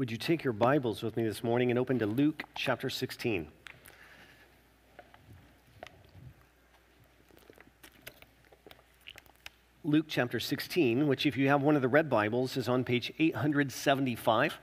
[0.00, 3.48] Would you take your Bibles with me this morning and open to Luke chapter 16?
[9.84, 13.12] Luke chapter 16, which, if you have one of the red Bibles, is on page
[13.18, 14.56] 875.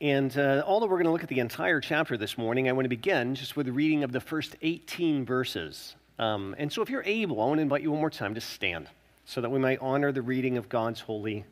[0.00, 2.86] And uh, although we're going to look at the entire chapter this morning, I want
[2.86, 5.94] to begin just with the reading of the first 18 verses.
[6.18, 8.40] Um, and so, if you're able, I want to invite you one more time to
[8.40, 8.88] stand
[9.26, 11.44] so that we might honor the reading of God's holy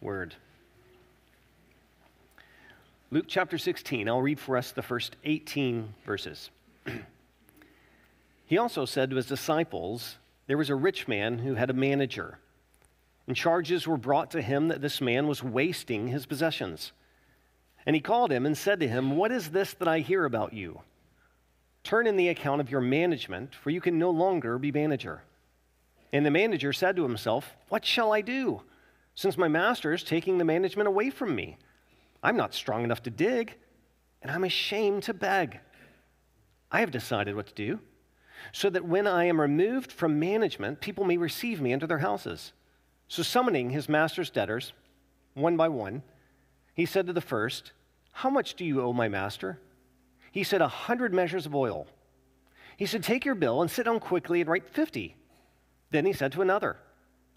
[0.00, 0.36] word.
[3.10, 6.50] Luke chapter 16, I'll read for us the first 18 verses.
[8.44, 12.38] he also said to his disciples, There was a rich man who had a manager,
[13.26, 16.92] and charges were brought to him that this man was wasting his possessions.
[17.86, 20.52] And he called him and said to him, What is this that I hear about
[20.52, 20.82] you?
[21.84, 25.22] Turn in the account of your management, for you can no longer be manager.
[26.12, 28.60] And the manager said to himself, What shall I do,
[29.14, 31.56] since my master is taking the management away from me?
[32.22, 33.56] I'm not strong enough to dig,
[34.22, 35.60] and I'm ashamed to beg.
[36.70, 37.80] I have decided what to do,
[38.52, 42.52] so that when I am removed from management, people may receive me into their houses.
[43.08, 44.72] So, summoning his master's debtors,
[45.34, 46.02] one by one,
[46.74, 47.72] he said to the first,
[48.12, 49.58] How much do you owe my master?
[50.30, 51.86] He said, A hundred measures of oil.
[52.76, 55.16] He said, Take your bill and sit down quickly and write fifty.
[55.90, 56.76] Then he said to another,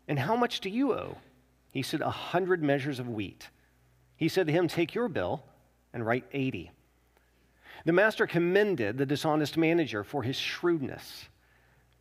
[0.07, 1.17] And how much do you owe?
[1.71, 3.49] He said, A hundred measures of wheat.
[4.21, 5.41] He said to him, Take your bill
[5.95, 6.69] and write 80.
[7.85, 11.25] The master commended the dishonest manager for his shrewdness.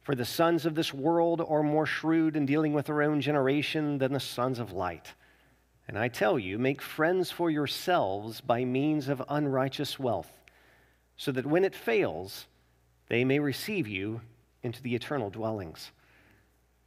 [0.03, 3.97] For the sons of this world are more shrewd in dealing with their own generation
[3.97, 5.15] than the sons of light.
[5.89, 10.31] And I tell you, make friends for yourselves by means of unrighteous wealth,
[11.17, 12.45] so that when it fails,
[13.09, 14.21] they may receive you
[14.63, 15.91] into the eternal dwellings.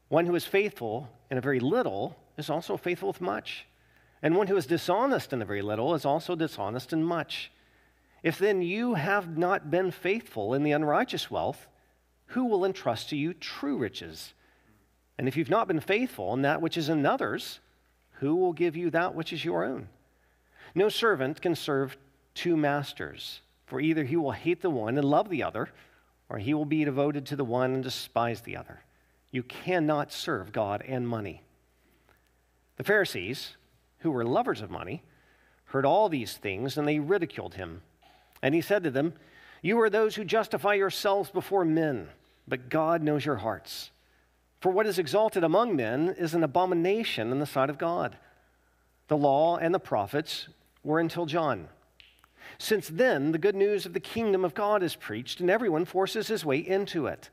[0.09, 3.65] One who is faithful in a very little is also faithful with much.
[4.23, 7.51] And one who is dishonest in the very little is also dishonest in much.
[8.23, 11.67] If then you have not been faithful in the unrighteous wealth,
[12.27, 14.33] who will entrust to you true riches?
[15.17, 17.59] And if you've not been faithful in that which is another's,
[18.13, 19.89] who will give you that which is your own?
[20.73, 21.97] No servant can serve
[22.33, 25.69] two masters, for either he will hate the one and love the other,
[26.29, 28.83] or he will be devoted to the one and despise the other.
[29.31, 31.43] You cannot serve God and money.
[32.77, 33.57] The Pharisees,
[34.03, 35.01] who were lovers of money,
[35.65, 37.81] heard all these things, and they ridiculed him.
[38.41, 39.13] And he said to them,
[39.61, 42.09] You are those who justify yourselves before men,
[42.47, 43.89] but God knows your hearts.
[44.59, 48.17] For what is exalted among men is an abomination in the sight of God.
[49.07, 50.47] The law and the prophets
[50.83, 51.69] were until John.
[52.57, 56.27] Since then, the good news of the kingdom of God is preached, and everyone forces
[56.27, 57.29] his way into it.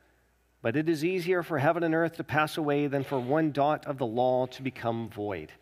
[0.62, 3.86] But it is easier for heaven and earth to pass away than for one dot
[3.86, 5.53] of the law to become void.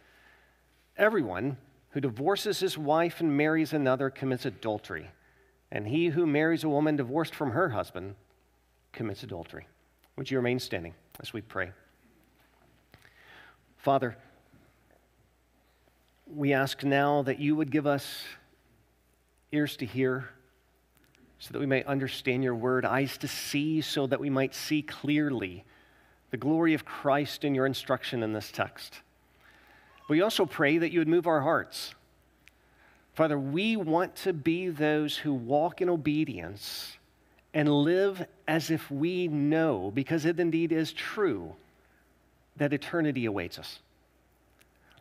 [0.98, 1.56] Everyone
[1.90, 5.08] who divorces his wife and marries another commits adultery,
[5.70, 8.16] and he who marries a woman divorced from her husband
[8.92, 9.68] commits adultery.
[10.16, 11.70] Would you remain standing as we pray?
[13.76, 14.16] Father,
[16.26, 18.24] we ask now that you would give us
[19.52, 20.28] ears to hear
[21.38, 24.82] so that we may understand your word, eyes to see so that we might see
[24.82, 25.64] clearly
[26.30, 29.00] the glory of Christ in your instruction in this text.
[30.08, 31.94] We also pray that you would move our hearts.
[33.12, 36.96] Father, we want to be those who walk in obedience
[37.52, 41.54] and live as if we know, because it indeed is true,
[42.56, 43.80] that eternity awaits us.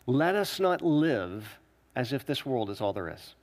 [0.05, 1.59] Let us not live
[1.95, 3.35] as if this world is all there is.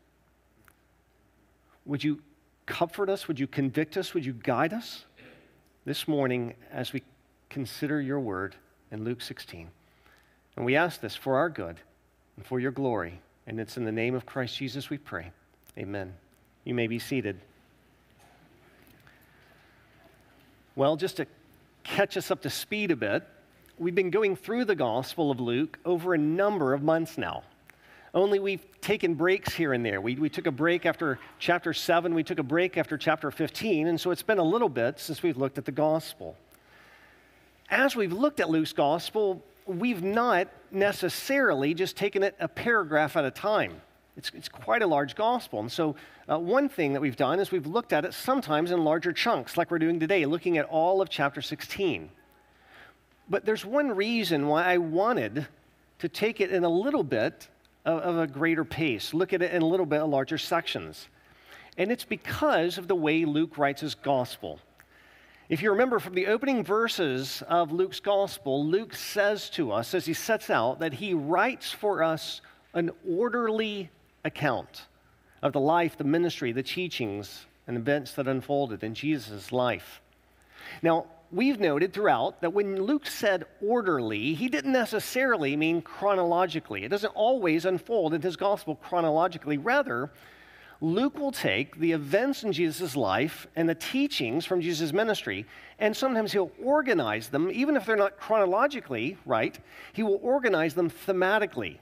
[1.86, 2.20] Would you
[2.66, 3.28] comfort us?
[3.28, 4.14] Would you convict us?
[4.14, 5.04] Would you guide us
[5.84, 7.02] this morning as we
[7.50, 8.56] consider your word
[8.90, 9.68] in Luke 16?
[10.56, 11.76] And we ask this for our good
[12.36, 13.20] and for your glory.
[13.46, 15.30] And it's in the name of Christ Jesus we pray.
[15.76, 16.14] Amen.
[16.64, 17.40] You may be seated.
[20.76, 21.26] Well, just to
[21.82, 23.22] catch us up to speed a bit,
[23.78, 27.42] we've been going through the Gospel of Luke over a number of months now.
[28.14, 30.00] Only we've taken breaks here and there.
[30.00, 33.88] We, we took a break after chapter 7, we took a break after chapter 15,
[33.88, 36.36] and so it's been a little bit since we've looked at the Gospel.
[37.68, 43.24] As we've looked at Luke's Gospel, we've not necessarily just taken it a paragraph at
[43.24, 43.80] a time.
[44.16, 45.60] It's, it's quite a large gospel.
[45.60, 45.96] And so,
[46.30, 49.56] uh, one thing that we've done is we've looked at it sometimes in larger chunks,
[49.56, 52.08] like we're doing today, looking at all of chapter 16.
[53.28, 55.46] But there's one reason why I wanted
[55.98, 57.48] to take it in a little bit
[57.84, 61.08] of, of a greater pace, look at it in a little bit of larger sections.
[61.76, 64.60] And it's because of the way Luke writes his gospel.
[65.46, 70.06] If you remember from the opening verses of Luke's gospel, Luke says to us, as
[70.06, 72.40] he sets out, that he writes for us
[72.72, 73.90] an orderly
[74.24, 74.86] account
[75.42, 80.00] of the life, the ministry, the teachings, and events that unfolded in Jesus' life.
[80.82, 86.84] Now, we've noted throughout that when Luke said orderly, he didn't necessarily mean chronologically.
[86.84, 89.58] It doesn't always unfold in his gospel chronologically.
[89.58, 90.10] Rather,
[90.84, 95.46] Luke will take the events in Jesus' life and the teachings from Jesus' ministry,
[95.78, 99.58] and sometimes he'll organize them, even if they're not chronologically right,
[99.94, 101.78] he will organize them thematically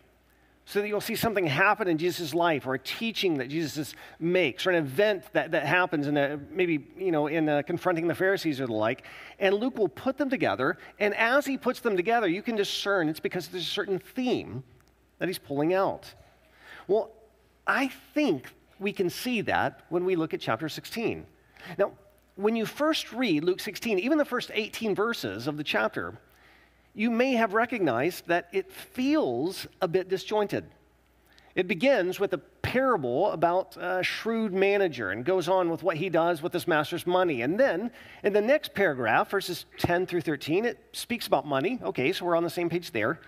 [0.67, 4.69] so that you'll see something happen in Jesus' life or a teaching that Jesus makes
[4.69, 8.15] or an event that, that happens in a, maybe you know in a, confronting the
[8.15, 9.03] Pharisees or the like
[9.41, 13.09] and Luke will put them together and as he puts them together you can discern
[13.09, 14.63] it's because there's a certain theme
[15.19, 16.15] that he's pulling out.
[16.87, 17.11] Well
[17.67, 18.47] I think
[18.83, 21.27] we can see that when we look at chapter 16
[21.79, 21.93] now
[22.37, 26.19] when you first read Luke 16 even the first 18 verses of the chapter
[26.95, 30.65] you may have recognized that it feels a bit disjointed.
[31.55, 36.09] It begins with a parable about a shrewd manager and goes on with what he
[36.09, 37.43] does with his master's money.
[37.43, 37.91] And then
[38.23, 41.79] in the next paragraph, verses 10 through 13, it speaks about money.
[41.83, 43.21] Okay, so we're on the same page there.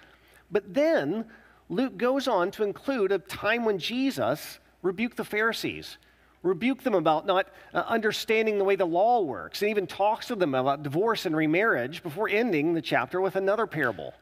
[0.50, 1.26] But then
[1.68, 5.98] Luke goes on to include a time when Jesus rebuked the Pharisees
[6.44, 10.36] rebuke them about not uh, understanding the way the law works, and even talks to
[10.36, 14.14] them about divorce and remarriage before ending the chapter with another parable.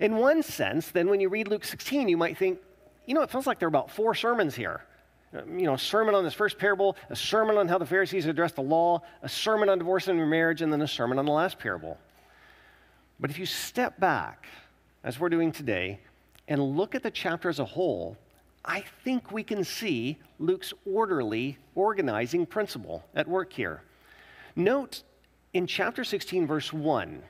[0.00, 2.58] In one sense, then, when you read Luke 16, you might think,
[3.04, 4.82] you know, it feels like there are about four sermons here.
[5.34, 8.26] Uh, you know, a sermon on this first parable, a sermon on how the Pharisees
[8.26, 11.32] addressed the law, a sermon on divorce and remarriage, and then a sermon on the
[11.32, 11.98] last parable.
[13.20, 14.46] But if you step back,
[15.04, 16.00] as we're doing today,
[16.48, 18.16] and look at the chapter as a whole,
[18.66, 23.82] I think we can see Luke's orderly organizing principle at work here.
[24.56, 25.02] Note
[25.52, 27.22] in chapter 16, verse 1,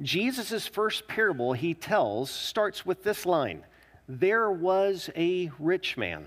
[0.00, 3.64] Jesus' first parable he tells starts with this line
[4.08, 6.26] There was a rich man.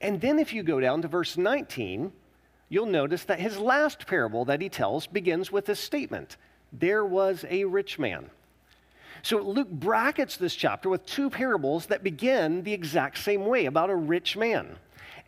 [0.00, 2.12] And then if you go down to verse 19,
[2.70, 6.38] you'll notice that his last parable that he tells begins with this statement
[6.72, 8.30] There was a rich man.
[9.24, 13.88] So Luke brackets this chapter with two parables that begin the exact same way about
[13.88, 14.76] a rich man.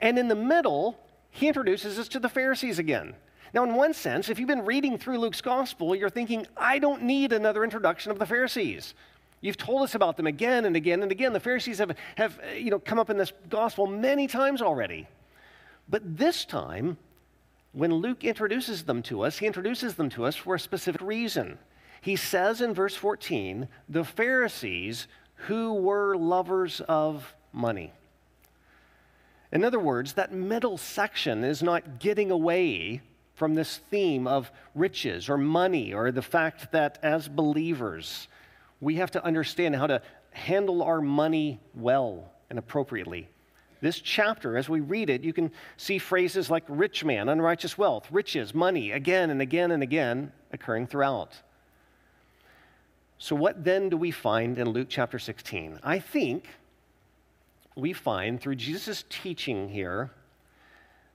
[0.02, 0.98] And in the middle,
[1.30, 3.14] he introduces us to the Pharisees again.
[3.54, 7.04] Now, in one sense, if you've been reading through Luke's gospel, you're thinking, I don't
[7.04, 8.92] need another introduction of the Pharisees.
[9.40, 11.32] You've told us about them again and again and again.
[11.32, 15.08] The Pharisees have, have uh, you know, come up in this gospel many times already.
[15.88, 16.98] But this time,
[17.72, 21.56] when Luke introduces them to us, he introduces them to us for a specific reason
[22.06, 25.08] he says in verse 14, the Pharisees
[25.48, 27.92] who were lovers of money.
[29.50, 33.02] In other words, that middle section is not getting away
[33.34, 38.28] from this theme of riches or money or the fact that as believers,
[38.80, 40.00] we have to understand how to
[40.30, 43.26] handle our money well and appropriately.
[43.80, 48.06] This chapter, as we read it, you can see phrases like rich man, unrighteous wealth,
[48.12, 51.42] riches, money, again and again and again occurring throughout.
[53.18, 55.80] So, what then do we find in Luke chapter 16?
[55.82, 56.48] I think
[57.74, 60.10] we find through Jesus' teaching here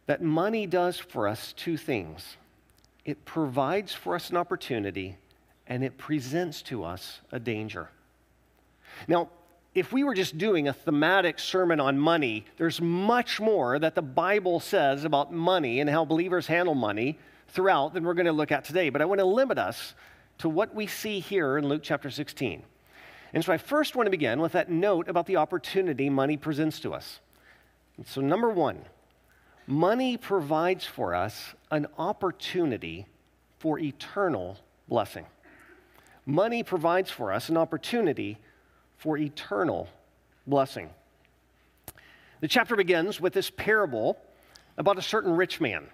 [0.07, 2.37] that money does for us two things
[3.03, 5.17] it provides for us an opportunity,
[5.65, 7.89] and it presents to us a danger.
[9.07, 9.29] Now,
[9.73, 14.01] if we were just doing a thematic sermon on money, there's much more that the
[14.01, 17.17] Bible says about money and how believers handle money
[17.47, 18.89] throughout than we're going to look at today.
[18.89, 19.95] But I want to limit us
[20.41, 22.63] to what we see here in Luke chapter 16.
[23.31, 26.79] And so I first want to begin with that note about the opportunity money presents
[26.79, 27.19] to us.
[27.97, 28.79] And so, number one,
[29.67, 33.05] money provides for us an opportunity
[33.59, 34.57] for eternal
[34.89, 35.27] blessing.
[36.25, 38.39] Money provides for us an opportunity
[38.97, 39.89] for eternal
[40.47, 40.89] blessing.
[42.39, 44.17] The chapter begins with this parable
[44.75, 45.87] about a certain rich man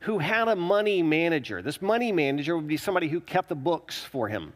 [0.00, 1.62] who had a money manager.
[1.62, 4.52] This money manager would be somebody who kept the books for him.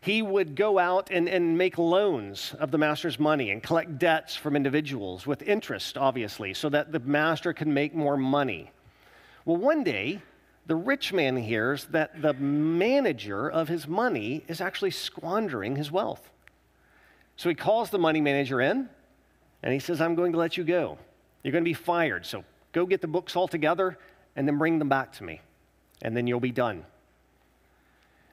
[0.00, 4.34] He would go out and, and make loans of the master's money and collect debts
[4.34, 8.70] from individuals with interest, obviously, so that the master can make more money.
[9.44, 10.22] Well, one day,
[10.66, 16.30] the rich man hears that the manager of his money is actually squandering his wealth.
[17.36, 18.88] So he calls the money manager in
[19.62, 20.96] and he says, I'm going to let you go.
[21.42, 22.24] You're going to be fired.
[22.24, 23.98] So go get the books all together
[24.40, 25.38] and then bring them back to me,
[26.00, 26.86] and then you'll be done.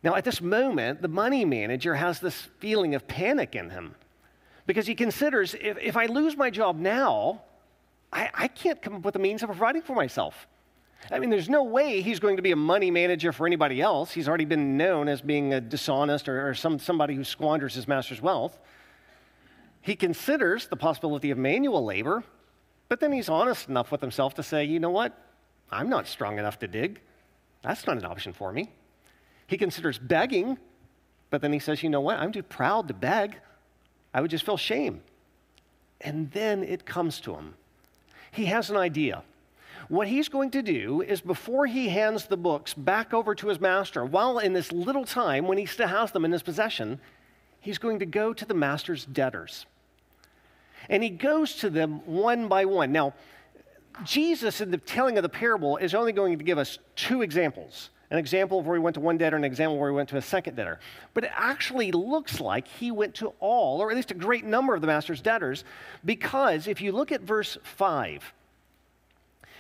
[0.04, 3.94] Now, at this moment, the money manager has this feeling of panic in him
[4.66, 7.42] because he considers if, if I lose my job now,
[8.14, 10.48] I, I can't come up with a means of providing for myself.
[11.12, 14.14] I mean, there's no way he's going to be a money manager for anybody else.
[14.14, 17.86] He's already been known as being a dishonest or, or some, somebody who squanders his
[17.86, 18.58] master's wealth.
[19.82, 22.24] He considers the possibility of manual labor,
[22.88, 25.27] but then he's honest enough with himself to say, you know what?
[25.72, 27.02] I'm not strong enough to dig.
[27.62, 28.72] That's not an option for me.
[29.48, 30.58] He considers begging,
[31.30, 32.18] but then he says, you know what?
[32.18, 33.38] I'm too proud to beg.
[34.14, 35.02] I would just feel shame.
[36.02, 37.56] And then it comes to him.
[38.32, 39.24] He has an idea.
[39.90, 43.60] What he's going to do is before he hands the books back over to his
[43.60, 47.00] master, while in this little time when he still has them in his possession,
[47.62, 49.66] he's going to go to the master's debtors.
[50.90, 52.92] And he goes to them one by one.
[52.92, 53.14] Now,
[54.04, 57.90] Jesus, in the telling of the parable, is only going to give us two examples
[58.10, 60.08] an example of where he went to one debtor, and an example where he went
[60.10, 60.80] to a second debtor.
[61.14, 64.74] But it actually looks like he went to all, or at least a great number
[64.74, 65.66] of the master's debtors,
[66.06, 68.34] because if you look at verse 5,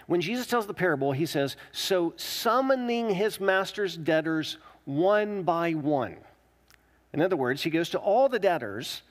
[0.05, 6.15] when Jesus tells the parable, he says, So summoning his master's debtors one by one.
[7.11, 9.01] In other words, he goes to all the debtors,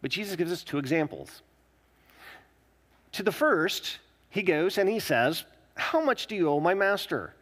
[0.00, 1.42] but Jesus gives us two examples.
[3.12, 3.98] To the first,
[4.32, 7.34] he goes and he says, How much do you owe my master?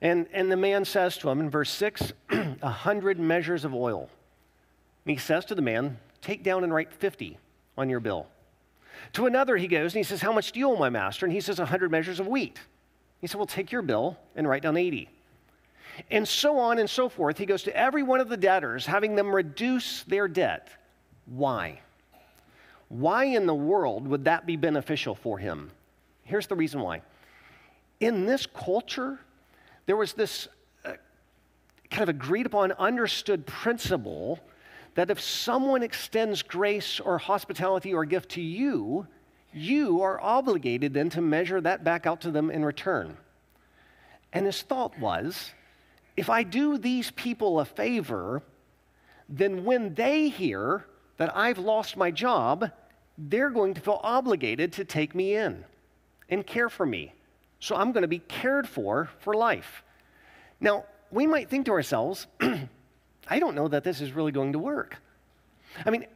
[0.00, 4.08] And, and the man says to him in verse 6, A hundred measures of oil.
[5.04, 7.38] And he says to the man, Take down and write 50
[7.76, 8.28] on your bill.
[9.14, 11.26] To another, he goes and he says, How much do you owe my master?
[11.26, 12.60] And he says, A hundred measures of wheat.
[13.20, 15.10] He said, Well, take your bill and write down 80.
[16.12, 17.36] And so on and so forth.
[17.36, 20.68] He goes to every one of the debtors, having them reduce their debt.
[21.24, 21.80] Why?
[22.90, 25.72] Why in the world would that be beneficial for him?
[26.26, 27.02] Here's the reason why.
[28.00, 29.18] In this culture,
[29.86, 30.48] there was this
[30.84, 30.94] uh,
[31.88, 34.40] kind of agreed upon, understood principle
[34.96, 39.06] that if someone extends grace or hospitality or gift to you,
[39.52, 43.16] you are obligated then to measure that back out to them in return.
[44.32, 45.52] And his thought was
[46.16, 48.42] if I do these people a favor,
[49.28, 50.86] then when they hear
[51.18, 52.70] that I've lost my job,
[53.16, 55.64] they're going to feel obligated to take me in
[56.28, 57.12] and care for me.
[57.60, 59.82] So I'm going to be cared for for life.
[60.60, 62.26] Now, we might think to ourselves,
[63.28, 64.96] I don't know that this is really going to work.
[65.84, 66.06] I mean,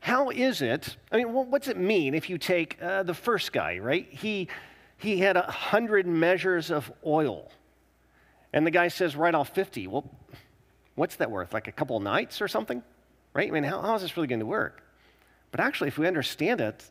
[0.00, 0.96] how is it?
[1.10, 4.06] I mean, what's it mean if you take uh, the first guy, right?
[4.10, 4.48] He,
[4.96, 7.50] he had a hundred measures of oil,
[8.52, 9.86] and the guy says, write off 50.
[9.88, 10.10] Well,
[10.94, 11.52] what's that worth?
[11.52, 12.82] Like a couple nights or something?
[13.34, 13.48] Right?
[13.48, 14.82] I mean, how, how is this really going to work?
[15.50, 16.84] But actually, if we understand it,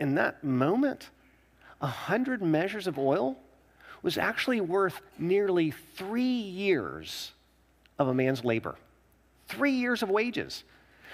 [0.00, 1.10] in that moment,
[1.82, 3.36] a hundred measures of oil
[4.02, 7.32] was actually worth nearly three years
[7.98, 8.76] of a man's labor.
[9.48, 10.64] Three years of wages.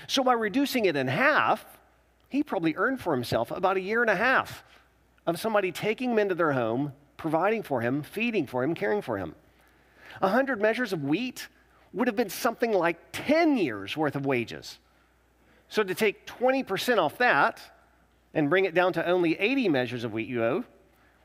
[0.06, 1.64] So by reducing it in half,
[2.28, 4.62] he probably earned for himself about a year and a half
[5.26, 9.18] of somebody taking him into their home, providing for him, feeding for him, caring for
[9.18, 9.34] him.
[10.20, 11.48] A hundred measures of wheat
[11.92, 14.78] would have been something like 10 years worth of wages.
[15.68, 17.60] So to take 20% off that
[18.35, 20.64] and bring it down to only 80 measures of wheat you owe,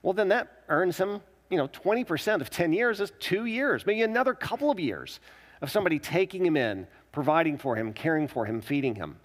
[0.01, 4.01] well, then that earns him, you know, 20% of 10 years is two years, maybe
[4.01, 5.19] another couple of years
[5.61, 9.17] of somebody taking him in, providing for him, caring for him, feeding him.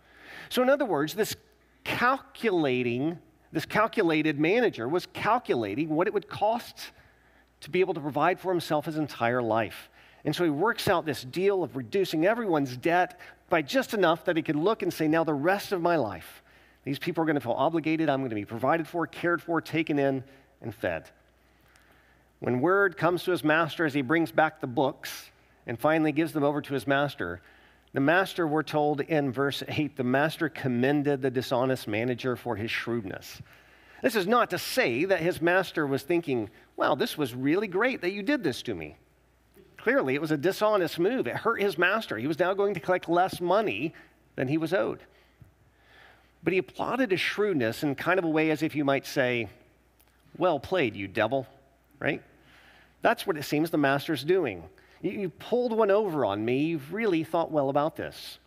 [0.51, 1.35] So, in other words, this
[1.85, 3.19] calculating,
[3.51, 6.93] this calculated manager was calculating what it would cost
[7.61, 9.91] to be able to provide for himself his entire life.
[10.25, 13.19] And so he works out this deal of reducing everyone's debt
[13.49, 16.43] by just enough that he could look and say, now the rest of my life,
[16.89, 18.09] these people are going to feel obligated.
[18.09, 20.25] I'm going to be provided for, cared for, taken in,
[20.63, 21.11] and fed.
[22.41, 25.31] When word comes to his master as he brings back the books
[25.67, 27.43] and finally gives them over to his master,
[27.93, 32.71] the master, we're told in verse 8, the master commended the dishonest manager for his
[32.71, 33.43] shrewdness.
[34.03, 38.01] This is not to say that his master was thinking, wow, this was really great
[38.01, 38.97] that you did this to me.
[39.77, 41.27] Clearly, it was a dishonest move.
[41.27, 42.17] It hurt his master.
[42.17, 43.93] He was now going to collect less money
[44.37, 45.03] than he was owed.
[46.49, 49.51] But he applauded his shrewdness in kind of a way as if you might say,
[50.39, 51.47] Well played, you devil,
[52.01, 52.23] right?
[53.03, 54.65] That's what it seems the master's doing.
[55.03, 56.61] You, you pulled one over on me.
[56.61, 58.39] You've really thought well about this.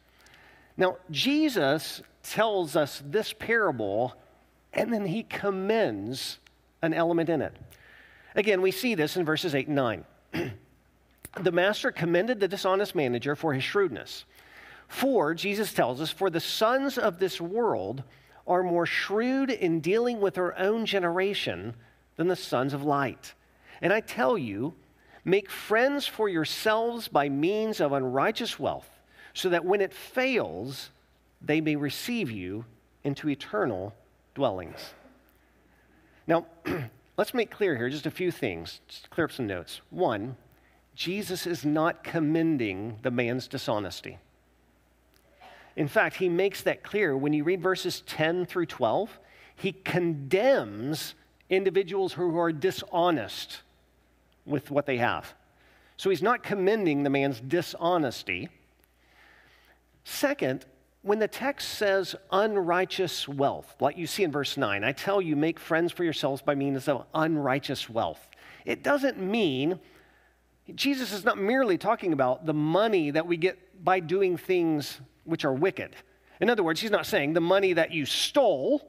[0.77, 4.15] Now, Jesus tells us this parable,
[4.74, 6.39] and then he commends
[6.81, 7.55] an element in it.
[8.34, 10.05] Again, we see this in verses 8 and 9.
[11.39, 14.25] the master commended the dishonest manager for his shrewdness.
[14.91, 18.03] For, Jesus tells us, for the sons of this world
[18.45, 21.75] are more shrewd in dealing with their own generation
[22.17, 23.33] than the sons of light.
[23.81, 24.74] And I tell you,
[25.24, 28.89] make friends for yourselves by means of unrighteous wealth,
[29.33, 30.89] so that when it fails,
[31.41, 32.65] they may receive you
[33.05, 33.95] into eternal
[34.36, 34.93] dwellings.
[36.27, 36.48] Now,
[37.17, 39.79] let's make clear here just a few things, just clear up some notes.
[39.89, 40.36] One,
[40.95, 44.17] Jesus is not commending the man's dishonesty.
[45.75, 49.19] In fact, he makes that clear when you read verses 10 through 12.
[49.55, 51.15] He condemns
[51.49, 53.61] individuals who are dishonest
[54.45, 55.33] with what they have.
[55.97, 58.49] So he's not commending the man's dishonesty.
[60.03, 60.65] Second,
[61.03, 65.35] when the text says unrighteous wealth, like you see in verse 9, I tell you,
[65.35, 68.27] make friends for yourselves by means of unrighteous wealth.
[68.65, 69.79] It doesn't mean,
[70.75, 74.99] Jesus is not merely talking about the money that we get by doing things
[75.31, 75.95] which are wicked.
[76.39, 78.88] In other words, he's not saying the money that you stole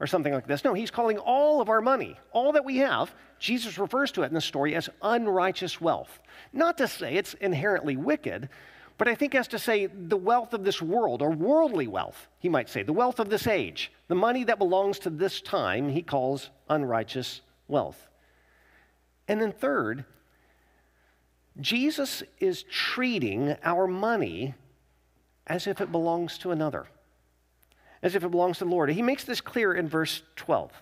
[0.00, 0.64] or something like this.
[0.64, 4.26] No, he's calling all of our money, all that we have, Jesus refers to it
[4.26, 6.20] in the story as unrighteous wealth.
[6.52, 8.48] Not to say it's inherently wicked,
[8.96, 12.48] but I think as to say the wealth of this world, or worldly wealth, he
[12.48, 16.02] might say, the wealth of this age, the money that belongs to this time, he
[16.02, 18.08] calls unrighteous wealth.
[19.26, 20.04] And then, third,
[21.60, 24.54] Jesus is treating our money
[25.46, 26.86] as if it belongs to another,
[28.02, 28.90] as if it belongs to the Lord.
[28.90, 30.72] He makes this clear in verse 12.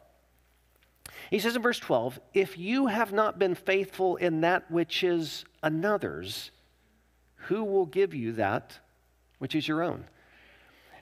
[1.30, 5.44] He says in verse 12, If you have not been faithful in that which is
[5.62, 6.50] another's,
[7.46, 8.78] who will give you that
[9.38, 10.04] which is your own?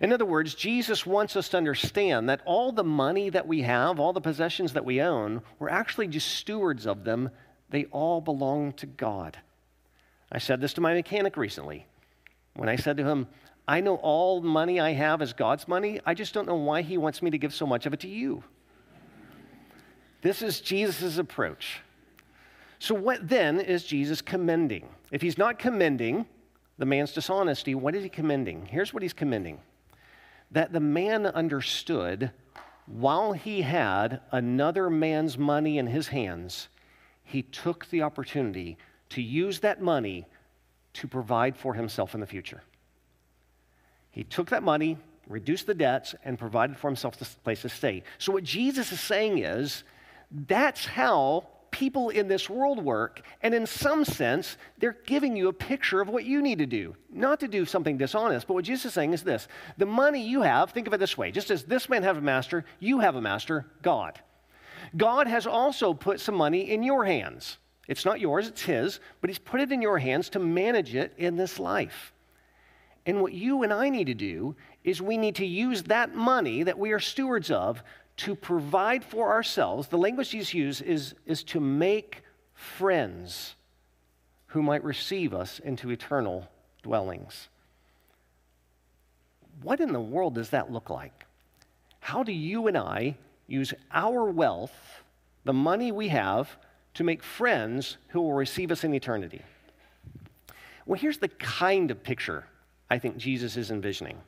[0.00, 4.00] In other words, Jesus wants us to understand that all the money that we have,
[4.00, 7.28] all the possessions that we own, we're actually just stewards of them.
[7.68, 9.38] They all belong to God.
[10.32, 11.86] I said this to my mechanic recently.
[12.54, 13.26] When I said to him,
[13.70, 16.98] I know all money I have is God's money, I just don't know why he
[16.98, 18.42] wants me to give so much of it to you.
[20.22, 21.80] This is Jesus' approach.
[22.80, 24.88] So, what then is Jesus commending?
[25.12, 26.26] If he's not commending
[26.78, 28.66] the man's dishonesty, what is he commending?
[28.66, 29.60] Here's what he's commending
[30.50, 32.32] that the man understood
[32.86, 36.66] while he had another man's money in his hands,
[37.22, 38.78] he took the opportunity
[39.10, 40.26] to use that money
[40.94, 42.64] to provide for himself in the future.
[44.10, 44.98] He took that money,
[45.28, 48.02] reduced the debts, and provided for himself a place to stay.
[48.18, 49.84] So, what Jesus is saying is
[50.30, 53.22] that's how people in this world work.
[53.42, 56.96] And in some sense, they're giving you a picture of what you need to do.
[57.10, 60.42] Not to do something dishonest, but what Jesus is saying is this the money you
[60.42, 63.16] have, think of it this way just as this man has a master, you have
[63.16, 64.20] a master, God.
[64.96, 67.58] God has also put some money in your hands.
[67.86, 71.12] It's not yours, it's His, but He's put it in your hands to manage it
[71.16, 72.12] in this life.
[73.10, 76.62] And what you and I need to do is we need to use that money
[76.62, 77.82] that we are stewards of
[78.18, 79.88] to provide for ourselves.
[79.88, 82.22] The language Jesus uses is, is to make
[82.54, 83.56] friends
[84.46, 86.48] who might receive us into eternal
[86.84, 87.48] dwellings.
[89.60, 91.26] What in the world does that look like?
[91.98, 93.16] How do you and I
[93.48, 95.02] use our wealth,
[95.42, 96.56] the money we have,
[96.94, 99.42] to make friends who will receive us in eternity?
[100.86, 102.44] Well, here's the kind of picture
[102.90, 104.18] I think Jesus is envisioning.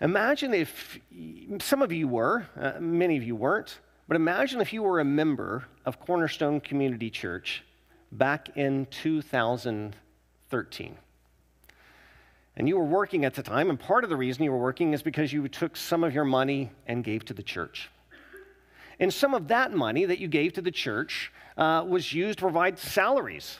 [0.00, 0.98] Imagine if
[1.60, 5.04] some of you were, uh, many of you weren't, but imagine if you were a
[5.04, 7.62] member of Cornerstone Community Church
[8.10, 10.96] back in 2013.
[12.56, 14.92] And you were working at the time, and part of the reason you were working
[14.92, 17.90] is because you took some of your money and gave to the church.
[19.00, 22.42] And some of that money that you gave to the church uh, was used to
[22.42, 23.58] provide salaries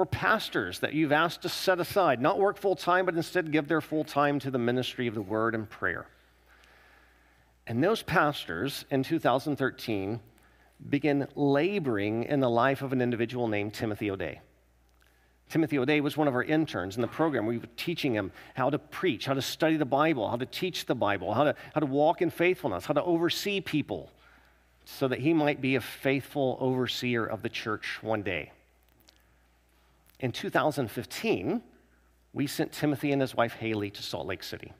[0.00, 3.68] for pastors that you've asked to set aside, not work full time, but instead give
[3.68, 6.06] their full time to the ministry of the word and prayer.
[7.66, 10.20] And those pastors in 2013
[10.88, 14.40] began laboring in the life of an individual named Timothy O'Day.
[15.50, 17.44] Timothy O'Day was one of our interns in the program.
[17.44, 20.86] We were teaching him how to preach, how to study the Bible, how to teach
[20.86, 24.08] the Bible, how to, how to walk in faithfulness, how to oversee people,
[24.86, 28.52] so that he might be a faithful overseer of the church one day.
[30.20, 31.62] In 2015,
[32.32, 34.72] we sent Timothy and his wife Haley to Salt Lake City.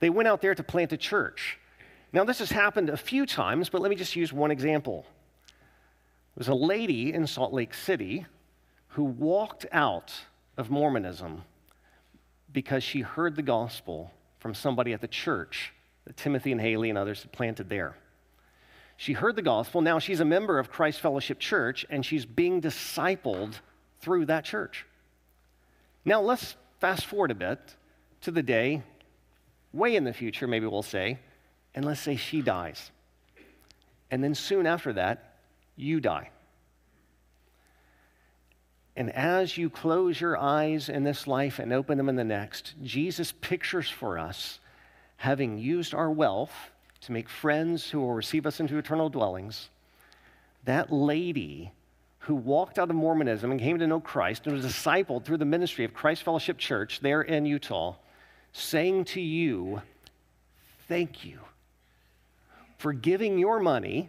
[0.00, 1.58] They went out there to plant a church.
[2.12, 5.06] Now, this has happened a few times, but let me just use one example.
[5.48, 8.26] There was a lady in Salt Lake City
[8.88, 10.12] who walked out
[10.56, 11.42] of Mormonism
[12.52, 15.72] because she heard the gospel from somebody at the church
[16.04, 17.96] that Timothy and Haley and others had planted there.
[18.96, 19.80] She heard the gospel.
[19.80, 23.54] Now she's a member of Christ Fellowship Church and she's being discipled
[24.04, 24.84] through that church.
[26.04, 27.58] Now, let's fast forward a bit
[28.20, 28.82] to the day,
[29.72, 31.18] way in the future, maybe we'll say,
[31.74, 32.90] and let's say she dies.
[34.10, 35.34] And then soon after that,
[35.76, 36.30] you die.
[38.96, 42.74] And as you close your eyes in this life and open them in the next,
[42.82, 44.60] Jesus pictures for us
[45.16, 46.52] having used our wealth
[47.00, 49.68] to make friends who will receive us into eternal dwellings.
[50.64, 51.72] That lady
[52.24, 55.44] who walked out of Mormonism and came to know Christ and was discipled through the
[55.44, 57.96] ministry of Christ Fellowship Church there in Utah,
[58.52, 59.82] saying to you,
[60.88, 61.40] Thank you
[62.78, 64.08] for giving your money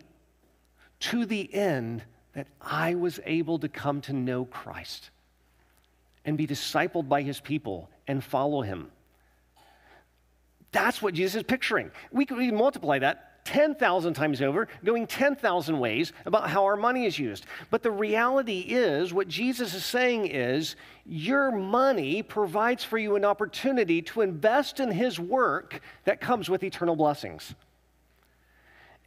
[1.01, 5.09] to the end that I was able to come to know Christ
[6.23, 8.91] and be discipled by his people and follow him.
[10.71, 11.91] That's what Jesus is picturing.
[12.11, 17.17] We could multiply that 10,000 times over, going 10,000 ways about how our money is
[17.17, 17.45] used.
[17.69, 23.23] But the reality is, what Jesus is saying is, your money provides for you an
[23.23, 27.53] opportunity to invest in his work that comes with eternal blessings.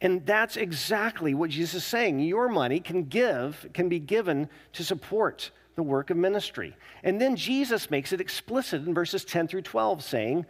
[0.01, 2.21] And that's exactly what Jesus is saying.
[2.21, 6.75] Your money can give, can be given to support the work of ministry.
[7.03, 10.45] And then Jesus makes it explicit in verses 10 through 12, saying,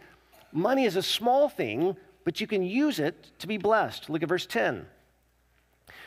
[0.52, 1.96] Money is a small thing,
[2.30, 4.08] but you can use it to be blessed.
[4.08, 4.86] Look at verse 10.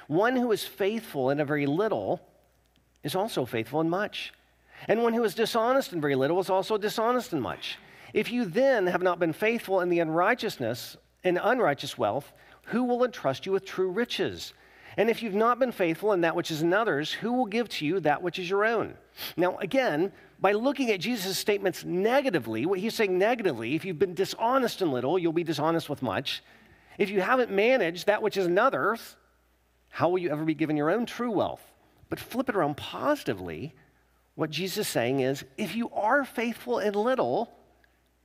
[0.07, 2.21] One who is faithful in a very little
[3.03, 4.31] is also faithful in much.
[4.87, 7.77] And one who is dishonest in very little is also dishonest in much.
[8.13, 12.31] If you then have not been faithful in the unrighteousness, and unrighteous wealth,
[12.67, 14.53] who will entrust you with true riches?
[14.95, 17.85] And if you've not been faithful in that which is another's, who will give to
[17.85, 18.93] you that which is your own?
[19.35, 24.13] Now, again, by looking at Jesus' statements negatively, what he's saying negatively, if you've been
[24.13, 26.43] dishonest in little, you'll be dishonest with much.
[26.97, 29.15] If you haven't managed that which is another's,
[29.87, 31.61] how will you ever be given your own true wealth?
[32.09, 33.73] But flip it around positively.
[34.35, 37.49] What Jesus is saying is if you are faithful in little,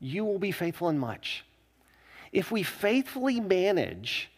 [0.00, 1.44] you will be faithful in much.
[2.32, 4.28] If we faithfully manage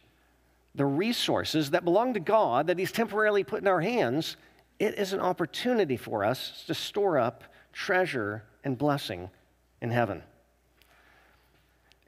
[0.75, 4.37] the resources that belong to God that He's temporarily put in our hands,
[4.79, 9.31] it is an opportunity for us to store up treasure and blessing
[9.81, 10.23] in heaven.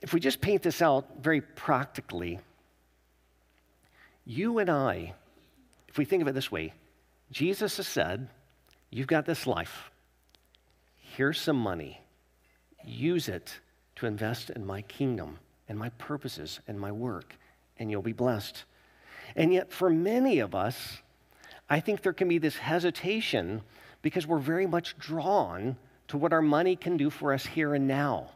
[0.01, 2.41] If we just paint this out very practically,
[4.25, 5.15] you and I,
[5.89, 6.73] if we think of it this way,
[7.31, 8.29] Jesus has said,
[8.91, 9.91] You've got this life.
[10.99, 12.03] Here's some money.
[12.85, 13.59] Use it
[13.97, 17.37] to invest in my kingdom and my purposes and my work
[17.79, 18.65] and you'll be blessed.
[19.35, 20.99] And yet, for many of us,
[21.69, 23.63] I think there can be this hesitation
[24.03, 25.77] because we're very much drawn
[26.09, 28.29] to what our money can do for us here and now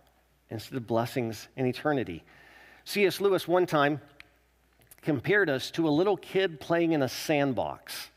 [0.50, 2.24] instead of blessings in eternity.
[2.84, 3.20] C.S.
[3.20, 4.00] Lewis one time
[5.02, 8.10] compared us to a little kid playing in a sandbox.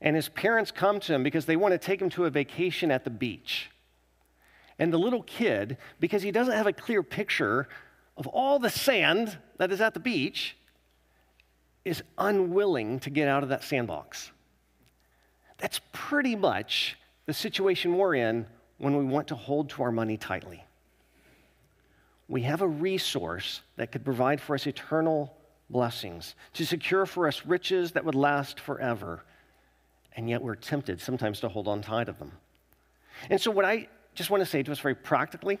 [0.00, 2.90] And his parents come to him because they want to take him to a vacation
[2.90, 3.70] at the beach.
[4.78, 7.68] And the little kid, because he doesn't have a clear picture
[8.16, 10.56] of all the sand that is at the beach
[11.84, 14.32] is unwilling to get out of that sandbox.
[15.60, 18.46] That's pretty much the situation we're in
[18.78, 20.64] when we want to hold to our money tightly.
[22.28, 25.36] We have a resource that could provide for us eternal
[25.68, 29.22] blessings, to secure for us riches that would last forever,
[30.16, 32.32] and yet we're tempted sometimes to hold on tight of them.
[33.28, 35.58] And so, what I just want to say to us very practically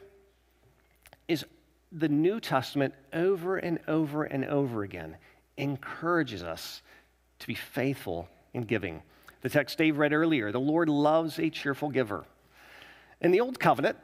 [1.28, 1.44] is
[1.92, 5.16] the New Testament over and over and over again
[5.56, 6.82] encourages us
[7.40, 9.02] to be faithful in giving.
[9.42, 12.24] The text Dave read earlier the Lord loves a cheerful giver.
[13.20, 13.98] In the Old Covenant,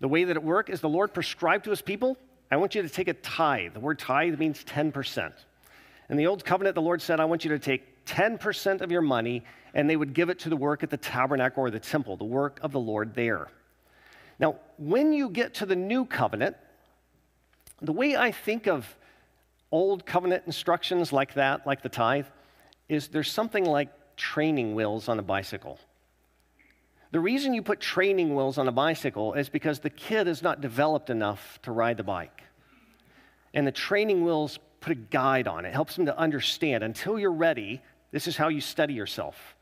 [0.00, 2.16] the way that it worked is the Lord prescribed to his people,
[2.50, 3.74] I want you to take a tithe.
[3.74, 5.32] The word tithe means 10%.
[6.10, 9.00] In the Old Covenant, the Lord said, I want you to take 10% of your
[9.00, 12.16] money, and they would give it to the work at the tabernacle or the temple,
[12.16, 13.48] the work of the Lord there.
[14.38, 16.56] Now, when you get to the New Covenant,
[17.80, 18.96] the way I think of
[19.70, 22.26] old covenant instructions like that, like the tithe,
[22.88, 25.78] is there's something like training wheels on a bicycle.
[27.12, 30.60] The reason you put training wheels on a bicycle is because the kid is not
[30.60, 32.42] developed enough to ride the bike.
[33.52, 37.30] And the training wheels put a guide on it, helps them to understand until you're
[37.32, 39.56] ready, this is how you study yourself.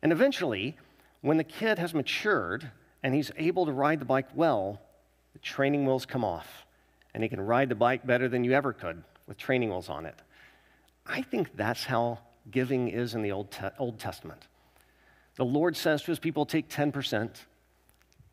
[0.00, 0.76] And eventually,
[1.22, 2.70] when the kid has matured
[3.02, 4.80] and he's able to ride the bike well,
[5.32, 6.66] the training wheels come off
[7.14, 10.06] and he can ride the bike better than you ever could with training wheels on
[10.06, 10.14] it.
[11.06, 14.46] I think that's how giving is in the Old, Te- Old Testament.
[15.36, 17.30] The Lord says to his people, take 10%,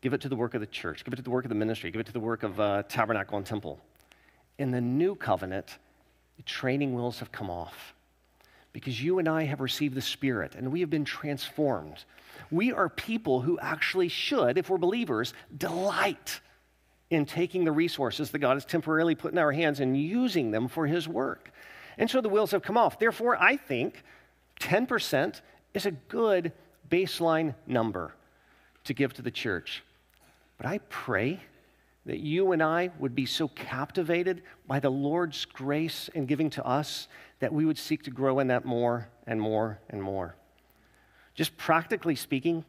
[0.00, 1.54] give it to the work of the church, give it to the work of the
[1.54, 3.80] ministry, give it to the work of uh, tabernacle and temple.
[4.58, 5.78] In the new covenant,
[6.36, 7.94] the training wheels have come off
[8.72, 12.04] because you and I have received the Spirit and we have been transformed.
[12.50, 16.40] We are people who actually should, if we're believers, delight
[17.10, 20.68] in taking the resources that God has temporarily put in our hands and using them
[20.68, 21.52] for His work.
[22.00, 22.98] And so the wheels have come off.
[22.98, 24.02] Therefore, I think
[24.60, 25.40] 10%
[25.74, 26.52] is a good
[26.90, 28.14] baseline number
[28.84, 29.84] to give to the church.
[30.56, 31.40] But I pray
[32.06, 36.64] that you and I would be so captivated by the Lord's grace in giving to
[36.64, 37.06] us
[37.38, 40.34] that we would seek to grow in that more and more and more.
[41.34, 42.64] Just practically speaking,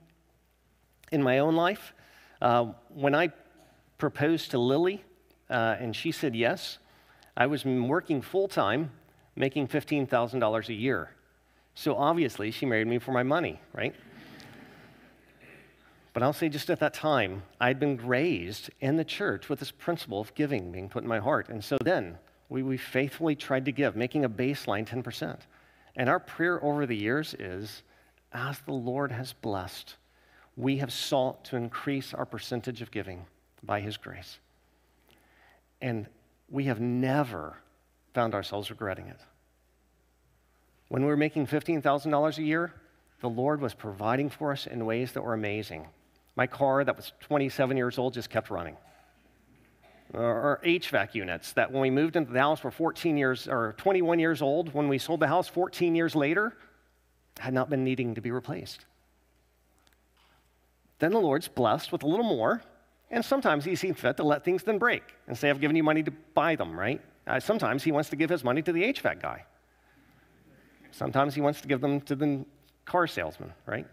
[1.12, 1.94] in my own life,
[2.41, 3.30] uh, when I
[3.98, 5.04] proposed to Lily
[5.50, 6.80] Uh, and she said yes.
[7.36, 8.91] I was working full time,
[9.36, 11.12] making $15,000 a year.
[11.74, 13.96] So obviously, she married me for my money, right?
[16.13, 19.72] But I'll say just at that time, I'd been raised in the church with this
[19.72, 21.48] principle of giving being put in my heart.
[21.48, 22.17] And so then
[22.50, 25.39] we, we faithfully tried to give, making a baseline 10%.
[25.96, 27.84] And our prayer over the years is
[28.34, 29.96] as the Lord has blessed,
[30.58, 33.26] we have sought to increase our percentage of giving
[33.63, 34.39] by His grace.
[35.82, 36.08] And
[36.50, 37.58] we have never
[38.13, 39.19] found ourselves regretting it.
[40.89, 42.74] When we were making $15,000 a year,
[43.21, 45.88] the Lord was providing for us in ways that were amazing.
[46.36, 48.76] My car, that was 27 years old, just kept running.
[50.13, 54.19] Our HVAC units that when we moved into the house were 14 years or 21
[54.19, 54.74] years old.
[54.74, 56.58] When we sold the house 14 years later,
[57.39, 58.86] had not been needing to be replaced.
[61.00, 62.62] Then the Lord's blessed with a little more,
[63.10, 65.84] and sometimes He seems fit to let things then break and say, I've given you
[65.84, 67.02] money to buy them, right?
[67.27, 69.45] Uh, sometimes He wants to give His money to the HVAC guy.
[70.91, 72.45] Sometimes He wants to give them to the
[72.86, 73.88] car salesman, right?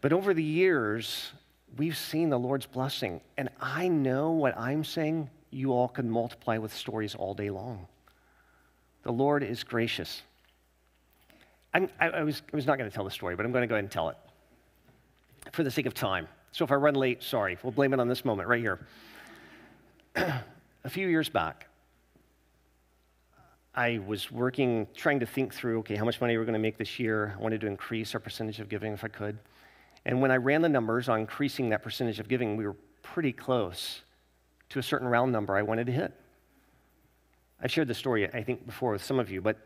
[0.00, 1.32] But over the years,
[1.76, 3.20] we've seen the Lord's blessing.
[3.36, 7.86] And I know what I'm saying, you all can multiply with stories all day long.
[9.04, 10.22] The Lord is gracious.
[11.74, 13.66] I, I, was, I was not going to tell the story, but I'm going to
[13.66, 14.16] go ahead and tell it
[15.52, 16.28] for the sake of time.
[16.52, 17.58] So if I run late, sorry.
[17.62, 18.86] We'll blame it on this moment right here.
[20.84, 21.68] a few years back,
[23.74, 26.76] I was working, trying to think through okay, how much money we're going to make
[26.76, 27.34] this year.
[27.38, 29.38] I wanted to increase our percentage of giving if I could.
[30.04, 33.32] And when I ran the numbers on increasing that percentage of giving, we were pretty
[33.32, 34.02] close
[34.70, 36.12] to a certain round number I wanted to hit.
[37.62, 39.56] I've shared this story, I think, before with some of you, but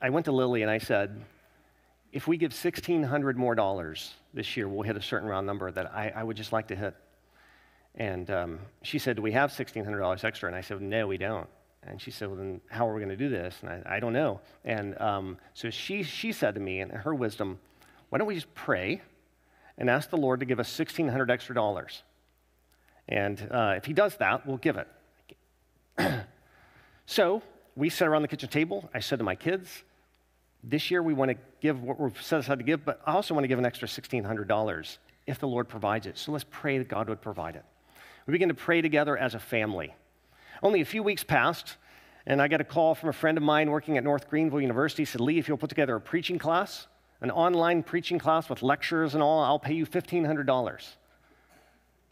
[0.00, 1.22] I went to Lily and I said,
[2.12, 5.92] if we give 1600 more dollars this year, we'll hit a certain round number that
[5.92, 6.94] I, I would just like to hit.
[7.96, 10.48] And um, she said, Do we have $1,600 extra?
[10.48, 11.48] And I said, No, we don't.
[11.86, 13.56] And she said, Well, then how are we going to do this?
[13.62, 14.40] And I, I don't know.
[14.64, 17.58] And um, so she, she said to me, in her wisdom,
[18.10, 19.02] Why don't we just pray
[19.78, 22.02] and ask the Lord to give us 1,600 extra dollars.
[23.08, 24.88] And uh, if he does that, we'll give it.
[27.06, 27.42] so
[27.76, 28.88] we sat around the kitchen table.
[28.94, 29.82] I said to my kids,
[30.62, 33.34] this year we want to give what we've set aside to give, but I also
[33.34, 36.16] want to give an extra $1,600 if the Lord provides it.
[36.16, 37.64] So let's pray that God would provide it.
[38.26, 39.94] We began to pray together as a family.
[40.62, 41.76] Only a few weeks passed,
[42.26, 45.02] and I got a call from a friend of mine working at North Greenville University.
[45.02, 46.86] He said, Lee, if you'll put together a preaching class,
[47.20, 50.86] an online preaching class with lectures and all, I'll pay you $1,500.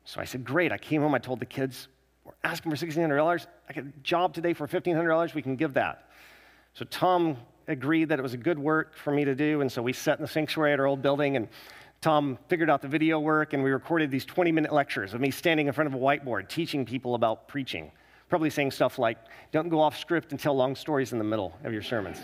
[0.04, 0.72] So I said, Great.
[0.72, 1.88] I came home, I told the kids,
[2.24, 3.46] We're asking for $1,600.
[3.68, 5.34] I get a job today for $1,500.
[5.34, 6.10] We can give that.
[6.74, 7.36] So Tom
[7.68, 10.18] agreed that it was a good work for me to do, and so we sat
[10.18, 11.48] in the sanctuary at our old building, and
[12.02, 15.30] Tom figured out the video work, and we recorded these 20 minute lectures of me
[15.30, 17.92] standing in front of a whiteboard teaching people about preaching.
[18.28, 19.18] Probably saying stuff like,
[19.52, 22.18] Don't go off script and tell long stories in the middle of your sermons.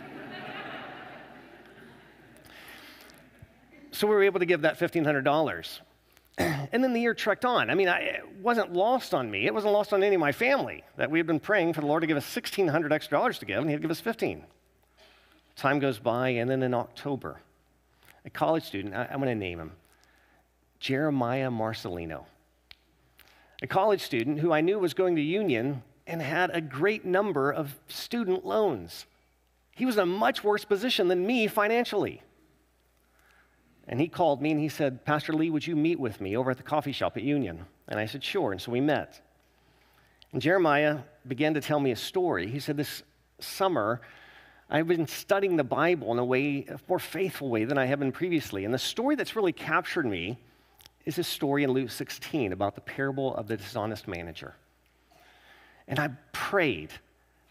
[3.92, 5.78] so we were able to give that $1,500.
[6.38, 7.70] and then the year trekked on.
[7.70, 9.46] I mean, I, it wasn't lost on me.
[9.46, 11.86] It wasn't lost on any of my family that we had been praying for the
[11.86, 14.42] Lord to give us 1,600 extra dollars to give, and He'd give us 15.
[15.54, 17.40] Time goes by, and then in October,
[18.28, 19.72] a college student, I, I'm going to name him,
[20.80, 22.26] Jeremiah Marcelino,
[23.62, 27.50] a college student who I knew was going to Union and had a great number
[27.50, 29.06] of student loans.
[29.74, 32.22] He was in a much worse position than me financially.
[33.88, 36.50] And he called me and he said, Pastor Lee, would you meet with me over
[36.50, 37.64] at the coffee shop at Union?
[37.88, 38.52] And I said, Sure.
[38.52, 39.22] And so we met.
[40.34, 42.46] And Jeremiah began to tell me a story.
[42.46, 43.02] He said, This
[43.40, 44.02] summer,
[44.70, 48.00] I've been studying the Bible in a way, a more faithful way than I have
[48.00, 48.66] been previously.
[48.66, 50.38] And the story that's really captured me
[51.06, 54.54] is a story in Luke 16 about the parable of the dishonest manager.
[55.86, 56.90] And I prayed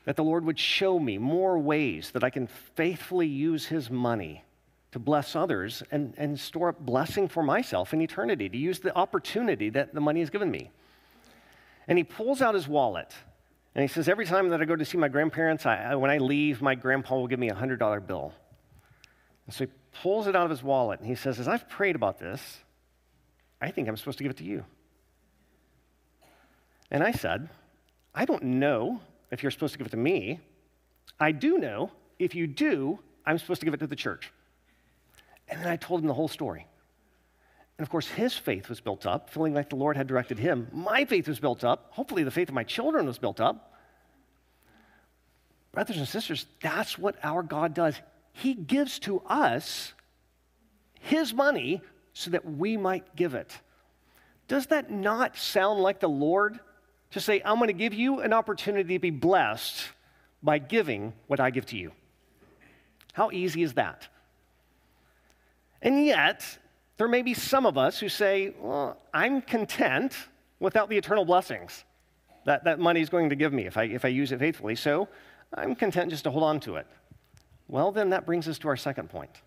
[0.05, 4.43] that the Lord would show me more ways that I can faithfully use his money
[4.91, 8.95] to bless others and, and store up blessing for myself in eternity, to use the
[8.95, 10.69] opportunity that the money has given me.
[11.87, 13.11] And he pulls out his wallet
[13.77, 16.17] and he says, Every time that I go to see my grandparents, I, when I
[16.17, 18.33] leave, my grandpa will give me a $100 bill.
[19.45, 21.95] And so he pulls it out of his wallet and he says, As I've prayed
[21.95, 22.41] about this,
[23.61, 24.65] I think I'm supposed to give it to you.
[26.89, 27.49] And I said,
[28.15, 30.39] I don't know if you're supposed to give it to me.
[31.19, 34.31] I do know if you do, I'm supposed to give it to the church.
[35.49, 36.65] And then I told him the whole story.
[37.77, 40.67] And of course, his faith was built up, feeling like the Lord had directed him.
[40.71, 41.87] My faith was built up.
[41.91, 43.73] Hopefully, the faith of my children was built up.
[45.71, 47.95] Brothers and sisters, that's what our God does.
[48.33, 49.93] He gives to us
[50.99, 51.81] his money
[52.13, 53.51] so that we might give it.
[54.47, 56.59] Does that not sound like the Lord
[57.11, 59.89] to say, I'm going to give you an opportunity to be blessed
[60.43, 61.91] by giving what I give to you.
[63.13, 64.07] How easy is that?
[65.81, 66.57] And yet,
[66.97, 70.13] there may be some of us who say, Well, I'm content
[70.59, 71.83] without the eternal blessings
[72.45, 74.75] that, that money is going to give me if I, if I use it faithfully.
[74.75, 75.07] So
[75.53, 76.87] I'm content just to hold on to it.
[77.67, 79.41] Well, then that brings us to our second point.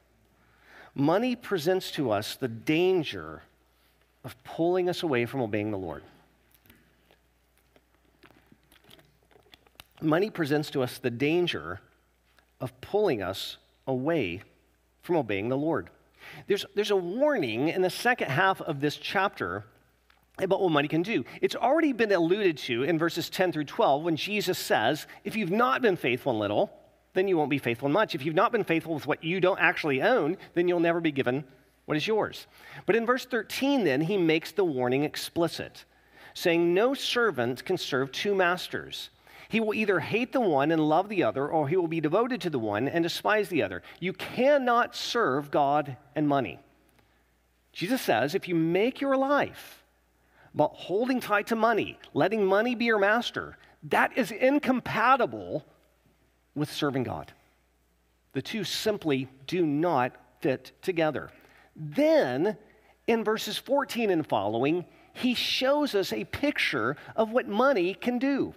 [0.94, 3.42] Money presents to us the danger
[4.24, 6.02] of pulling us away from obeying the Lord.
[10.02, 11.80] Money presents to us the danger
[12.60, 14.42] of pulling us away
[15.02, 15.90] from obeying the Lord.
[16.46, 19.64] There's, there's a warning in the second half of this chapter
[20.38, 21.24] about what money can do.
[21.40, 25.50] It's already been alluded to in verses 10 through 12 when Jesus says, If you've
[25.50, 26.72] not been faithful in little,
[27.14, 28.14] then you won't be faithful in much.
[28.14, 31.12] If you've not been faithful with what you don't actually own, then you'll never be
[31.12, 31.44] given
[31.86, 32.46] what is yours.
[32.86, 35.84] But in verse 13, then, he makes the warning explicit,
[36.34, 39.10] saying, No servant can serve two masters.
[39.50, 42.40] He will either hate the one and love the other, or he will be devoted
[42.42, 43.82] to the one and despise the other.
[43.98, 46.60] You cannot serve God and money.
[47.72, 49.82] Jesus says if you make your life
[50.54, 55.66] about holding tight to money, letting money be your master, that is incompatible
[56.54, 57.32] with serving God.
[58.34, 61.28] The two simply do not fit together.
[61.74, 62.56] Then,
[63.08, 68.54] in verses 14 and following, he shows us a picture of what money can do.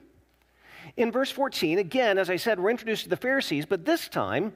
[0.96, 4.54] In verse 14, again, as I said, we're introduced to the Pharisees, but this time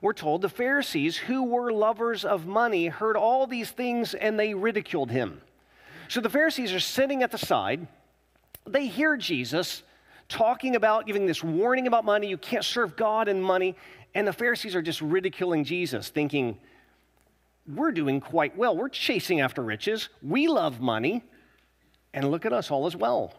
[0.00, 4.52] we're told the Pharisees, who were lovers of money, heard all these things and they
[4.52, 5.40] ridiculed him.
[6.08, 7.86] So the Pharisees are sitting at the side.
[8.66, 9.82] They hear Jesus
[10.28, 12.28] talking about, giving this warning about money.
[12.28, 13.76] You can't serve God and money.
[14.14, 16.58] And the Pharisees are just ridiculing Jesus, thinking,
[17.72, 18.76] we're doing quite well.
[18.76, 20.08] We're chasing after riches.
[20.22, 21.22] We love money.
[22.14, 23.34] And look at us, all as well.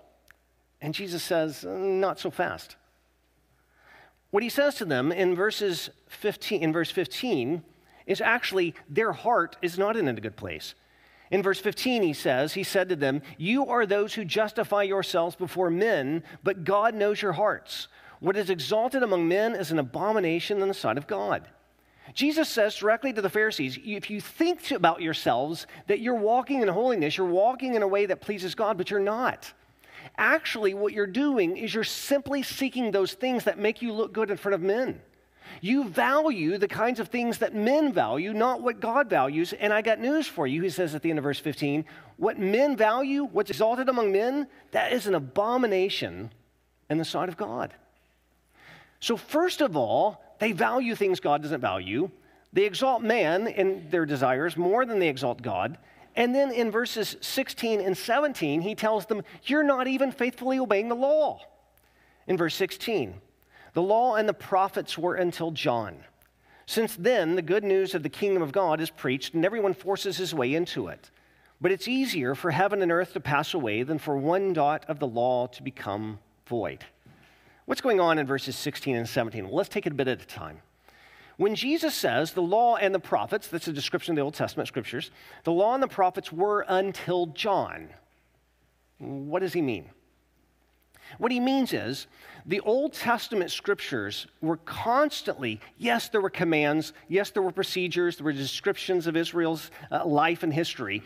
[0.81, 2.75] And Jesus says, Not so fast.
[4.29, 7.63] What he says to them in verses 15, in verse 15
[8.05, 10.75] is actually their heart is not in a good place.
[11.29, 15.35] In verse 15, he says, He said to them, You are those who justify yourselves
[15.35, 17.87] before men, but God knows your hearts.
[18.19, 21.47] What is exalted among men is an abomination in the sight of God.
[22.13, 26.69] Jesus says directly to the Pharisees, if you think about yourselves that you're walking in
[26.69, 29.51] holiness, you're walking in a way that pleases God, but you're not.
[30.17, 34.31] Actually, what you're doing is you're simply seeking those things that make you look good
[34.31, 34.99] in front of men.
[35.61, 39.53] You value the kinds of things that men value, not what God values.
[39.53, 41.85] And I got news for you, he says at the end of verse 15.
[42.17, 46.31] What men value, what's exalted among men, that is an abomination
[46.89, 47.73] in the sight of God.
[48.99, 52.09] So, first of all, they value things God doesn't value.
[52.53, 55.77] They exalt man in their desires more than they exalt God.
[56.17, 60.89] And then in verses 16 and 17, he tells them, You're not even faithfully obeying
[60.89, 61.39] the law.
[62.25, 63.13] In verse 16,
[63.73, 65.99] the law and the prophets were until John.
[66.65, 70.17] Since then, the good news of the kingdom of God is preached, and everyone forces
[70.17, 71.11] his way into it.
[71.61, 74.97] But it's easier for heaven and earth to pass away than for one dot of
[74.97, 76.83] the law to become void.
[77.65, 79.45] What's going on in verses 16 and 17?
[79.45, 80.61] Well, let's take it a bit at a time.
[81.37, 84.67] When Jesus says the law and the prophets, that's a description of the Old Testament
[84.67, 85.11] scriptures,
[85.43, 87.89] the law and the prophets were until John.
[88.97, 89.91] What does he mean?
[91.19, 92.07] What he means is
[92.45, 98.25] the Old Testament scriptures were constantly, yes, there were commands, yes, there were procedures, there
[98.25, 101.03] were descriptions of Israel's uh, life and history,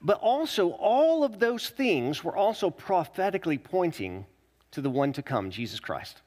[0.00, 4.26] but also all of those things were also prophetically pointing
[4.70, 6.22] to the one to come, Jesus Christ.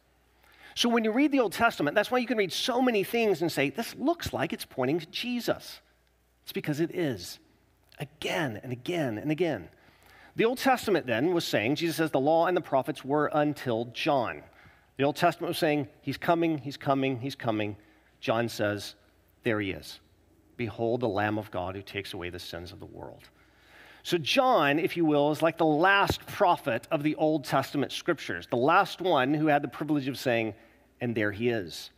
[0.77, 3.41] So when you read the Old Testament, that's why you can read so many things
[3.41, 5.79] and say, this looks like it's pointing to Jesus.
[6.43, 7.39] It's because it is.
[7.97, 9.69] Again and again and again.
[10.35, 13.85] The Old Testament then was saying, Jesus says, the law and the prophets were until
[13.85, 14.43] John.
[14.97, 17.75] The Old Testament was saying, He's coming, He's coming, He's coming.
[18.19, 18.93] John says,
[19.41, 19.99] There He is.
[20.57, 23.23] Behold the Lamb of God who takes away the sins of the world.
[24.03, 28.45] So, John, if you will, is like the last prophet of the Old Testament scriptures,
[28.47, 30.53] the last one who had the privilege of saying,
[31.01, 31.91] and there he is.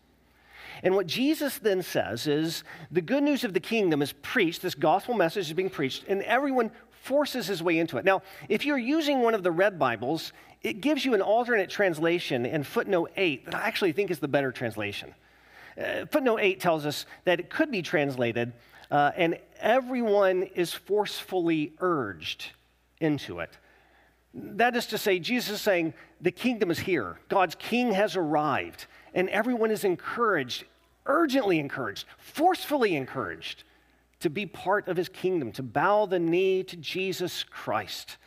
[0.83, 4.75] And what Jesus then says is the good news of the kingdom is preached, this
[4.75, 6.71] gospel message is being preached, and everyone
[7.01, 8.05] forces his way into it.
[8.05, 10.31] Now, if you're using one of the red Bibles,
[10.61, 14.27] it gives you an alternate translation in footnote 8 that I actually think is the
[14.27, 15.13] better translation.
[15.77, 18.53] Uh, footnote 8 tells us that it could be translated,
[18.91, 22.51] uh, and everyone is forcefully urged
[22.99, 23.57] into it.
[24.33, 27.19] That is to say, Jesus is saying, the kingdom is here.
[27.29, 30.65] God's king has arrived, and everyone is encouraged,
[31.05, 33.63] urgently encouraged, forcefully encouraged
[34.19, 38.17] to be part of his kingdom, to bow the knee to Jesus Christ.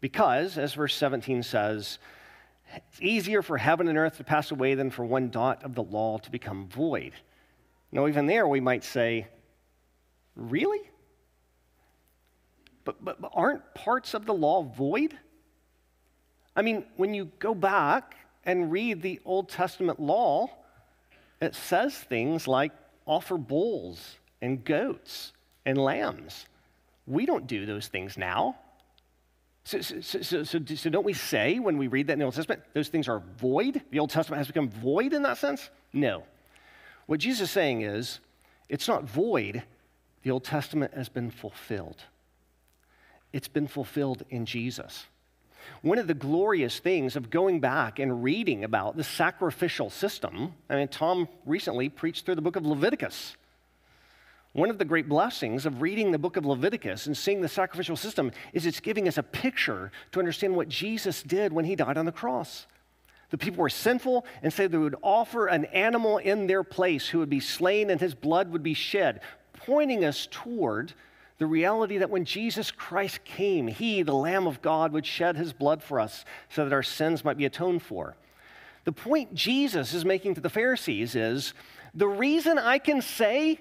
[0.00, 1.98] Because, as verse 17 says,
[2.74, 5.82] it's easier for heaven and earth to pass away than for one dot of the
[5.82, 7.12] law to become void.
[7.92, 9.28] Now, even there, we might say,
[10.34, 10.80] really?
[12.86, 15.18] But, but, but aren't parts of the law void?
[16.54, 20.48] I mean, when you go back and read the Old Testament law,
[21.42, 22.72] it says things like
[23.04, 25.32] offer bulls and goats
[25.66, 26.46] and lambs.
[27.06, 28.56] We don't do those things now.
[29.64, 32.34] So, so, so, so, so don't we say when we read that in the Old
[32.34, 33.82] Testament, those things are void?
[33.90, 35.70] The Old Testament has become void in that sense?
[35.92, 36.22] No.
[37.06, 38.20] What Jesus is saying is,
[38.68, 39.64] it's not void,
[40.22, 42.04] the Old Testament has been fulfilled.
[43.32, 45.06] It's been fulfilled in Jesus.
[45.82, 50.76] One of the glorious things of going back and reading about the sacrificial system, I
[50.76, 53.36] mean, Tom recently preached through the book of Leviticus.
[54.52, 57.96] One of the great blessings of reading the book of Leviticus and seeing the sacrificial
[57.96, 61.98] system is it's giving us a picture to understand what Jesus did when he died
[61.98, 62.66] on the cross.
[63.30, 67.18] The people were sinful, and said they would offer an animal in their place who
[67.18, 69.20] would be slain and his blood would be shed,
[69.52, 70.94] pointing us toward
[71.38, 75.52] the reality that when Jesus Christ came, he, the Lamb of God, would shed his
[75.52, 78.16] blood for us so that our sins might be atoned for.
[78.84, 81.52] The point Jesus is making to the Pharisees is
[81.94, 83.60] the reason I can say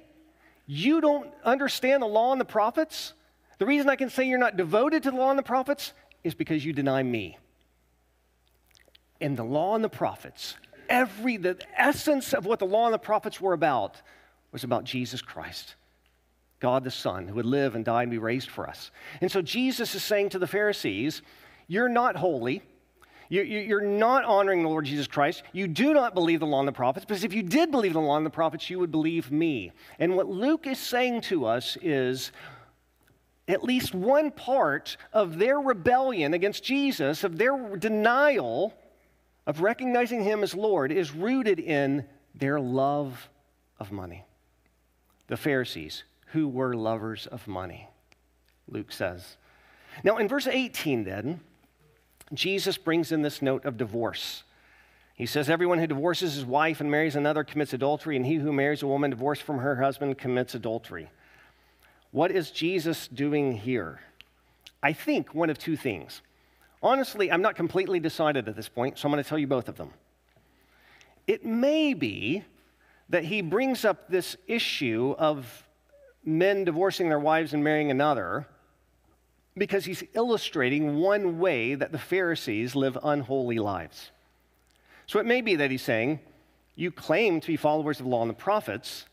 [0.67, 3.13] you don't understand the law and the prophets,
[3.57, 6.33] the reason I can say you're not devoted to the law and the prophets is
[6.33, 7.37] because you deny me.
[9.19, 10.55] And the law and the prophets,
[10.89, 14.01] every the essence of what the law and the prophets were about
[14.51, 15.75] was about Jesus Christ.
[16.59, 18.91] God the Son, who would live and die and be raised for us.
[19.21, 21.21] And so Jesus is saying to the Pharisees,
[21.67, 22.61] You're not holy.
[23.27, 25.41] You're not honoring the Lord Jesus Christ.
[25.51, 27.99] You do not believe the law and the prophets, because if you did believe the
[27.99, 29.71] law and the prophets, you would believe me.
[29.97, 32.31] And what Luke is saying to us is
[33.47, 38.75] at least one part of their rebellion against Jesus, of their denial
[39.47, 43.29] of recognizing him as Lord, is rooted in their love
[43.79, 44.25] of money.
[45.27, 46.03] The Pharisees,
[46.35, 47.87] who were lovers of money,
[48.67, 49.37] Luke says.
[50.03, 51.39] Now, in verse 18, then,
[52.33, 54.43] Jesus brings in this note of divorce.
[55.13, 58.51] He says, Everyone who divorces his wife and marries another commits adultery, and he who
[58.51, 61.09] marries a woman divorced from her husband commits adultery.
[62.11, 64.01] What is Jesus doing here?
[64.83, 66.21] I think one of two things.
[66.83, 69.69] Honestly, I'm not completely decided at this point, so I'm going to tell you both
[69.69, 69.91] of them.
[71.27, 72.43] It may be
[73.07, 75.64] that he brings up this issue of
[76.25, 78.47] men divorcing their wives and marrying another
[79.57, 84.11] because he's illustrating one way that the Pharisees live unholy lives.
[85.07, 86.19] So it may be that he's saying,
[86.75, 89.05] You claim to be followers of the law and the prophets,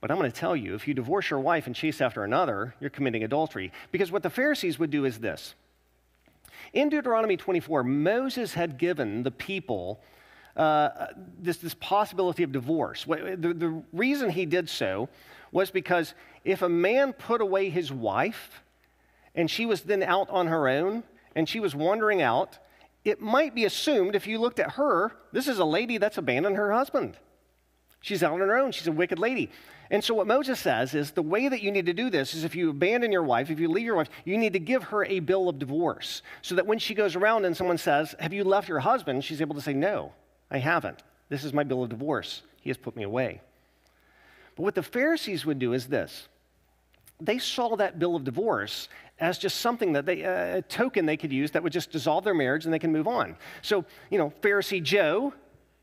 [0.00, 2.74] but I'm going to tell you if you divorce your wife and chase after another,
[2.80, 3.70] you're committing adultery.
[3.92, 5.54] Because what the Pharisees would do is this.
[6.72, 10.00] In Deuteronomy 24, Moses had given the people
[10.56, 11.06] uh,
[11.38, 13.04] this, this possibility of divorce.
[13.04, 15.08] The, the reason he did so
[15.50, 18.62] was because if a man put away his wife,
[19.34, 22.58] and she was then out on her own and she was wandering out,
[23.04, 26.56] it might be assumed if you looked at her, this is a lady that's abandoned
[26.56, 27.16] her husband.
[28.00, 28.72] She's out on her own.
[28.72, 29.50] She's a wicked lady.
[29.90, 32.44] And so, what Moses says is the way that you need to do this is
[32.44, 35.04] if you abandon your wife, if you leave your wife, you need to give her
[35.04, 38.42] a bill of divorce so that when she goes around and someone says, Have you
[38.42, 39.22] left your husband?
[39.22, 40.12] she's able to say, No,
[40.52, 41.02] I haven't.
[41.30, 42.42] This is my bill of divorce.
[42.60, 43.40] He has put me away.
[44.54, 46.28] But what the Pharisees would do is this
[47.20, 48.88] they saw that bill of divorce
[49.20, 52.24] as just something that they, uh, a token they could use that would just dissolve
[52.24, 53.36] their marriage and they can move on.
[53.62, 55.32] So, you know, Pharisee Joe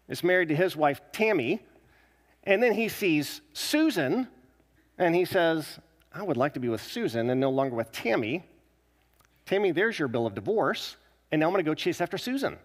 [0.10, 1.62] is married to his wife Tammy,
[2.44, 4.28] and then he sees Susan,
[4.98, 5.80] and he says,
[6.14, 8.44] I would like to be with Susan and no longer with Tammy.
[9.46, 10.98] Tammy, there's your bill of divorce,
[11.32, 12.58] and now I'm to go chase after Susan,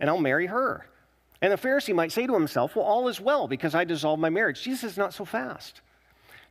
[0.00, 0.86] and I'll marry her.
[1.42, 4.30] And the Pharisee might say to himself, Well, all is well because I dissolved my
[4.30, 4.62] marriage.
[4.62, 5.80] Jesus is not so fast.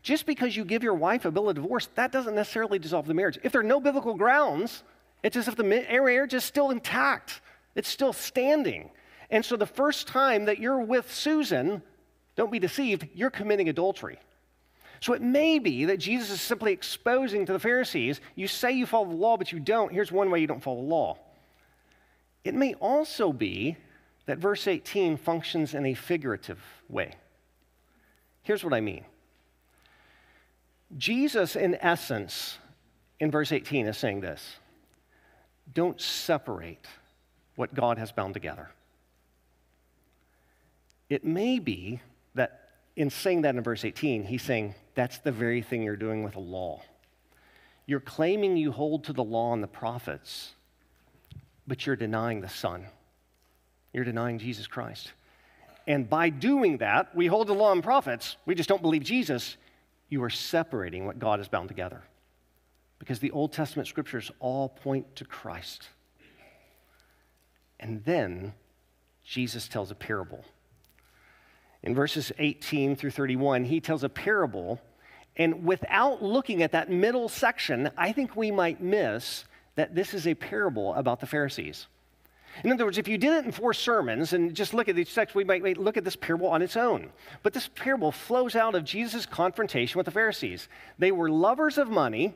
[0.03, 3.13] Just because you give your wife a bill of divorce, that doesn't necessarily dissolve the
[3.15, 3.39] marriage.
[3.41, 4.83] If there are no biblical grounds,
[5.23, 7.41] it's as if the marriage is still intact,
[7.73, 8.91] it's still standing.
[9.31, 11.81] And so the first time that you're with Susan,
[12.35, 14.19] don't be deceived, you're committing adultery.
[14.99, 18.85] So it may be that Jesus is simply exposing to the Pharisees, you say you
[18.85, 19.91] follow the law, but you don't.
[19.91, 21.17] Here's one way you don't follow the law.
[22.43, 23.77] It may also be
[24.25, 26.59] that verse 18 functions in a figurative
[26.89, 27.13] way.
[28.41, 29.05] Here's what I mean
[30.97, 32.57] Jesus, in essence,
[33.19, 34.57] in verse 18, is saying this
[35.73, 36.85] don't separate
[37.55, 38.69] what God has bound together.
[41.09, 42.01] It may be
[42.33, 46.23] that in saying that in verse 18, he's saying that's the very thing you're doing
[46.23, 46.81] with the law.
[47.85, 50.53] You're claiming you hold to the law and the prophets,
[51.67, 52.85] but you're denying the Son.
[53.95, 55.13] You're denying Jesus Christ.
[55.87, 59.55] And by doing that, we hold the law and prophets, we just don't believe Jesus.
[60.09, 62.03] You are separating what God has bound together.
[62.99, 65.87] Because the Old Testament scriptures all point to Christ.
[67.79, 68.53] And then
[69.23, 70.43] Jesus tells a parable.
[71.81, 74.81] In verses 18 through 31, he tells a parable.
[75.37, 80.27] And without looking at that middle section, I think we might miss that this is
[80.27, 81.87] a parable about the Pharisees.
[82.63, 85.13] In other words, if you did it in four sermons and just look at these
[85.13, 87.11] texts, we might look at this parable on its own.
[87.43, 90.69] But this parable flows out of Jesus' confrontation with the Pharisees.
[90.97, 92.33] They were lovers of money,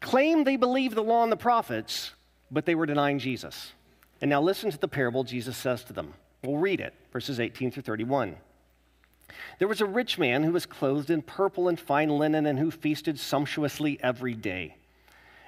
[0.00, 2.12] claimed they believed the law and the prophets,
[2.50, 3.72] but they were denying Jesus.
[4.20, 6.14] And now listen to the parable Jesus says to them.
[6.42, 8.36] We'll read it, verses 18 through 31.
[9.58, 12.70] There was a rich man who was clothed in purple and fine linen and who
[12.70, 14.76] feasted sumptuously every day.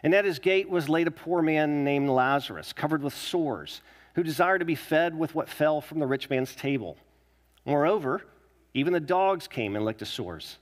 [0.02, 3.80] And at his gate was laid a poor man named Lazarus, covered with sores,
[4.14, 6.96] who desired to be fed with what fell from the rich man's table.
[7.64, 8.24] Moreover,
[8.74, 10.58] even the dogs came and licked his sores.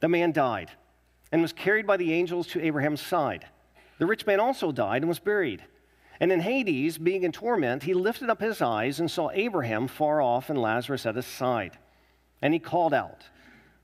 [0.00, 0.70] The man died
[1.32, 3.46] and was carried by the angels to Abraham's side.
[3.98, 5.64] The rich man also died and was buried.
[6.20, 10.20] And in Hades, being in torment, he lifted up his eyes and saw Abraham far
[10.20, 11.78] off and Lazarus at his side.
[12.42, 13.24] And he called out,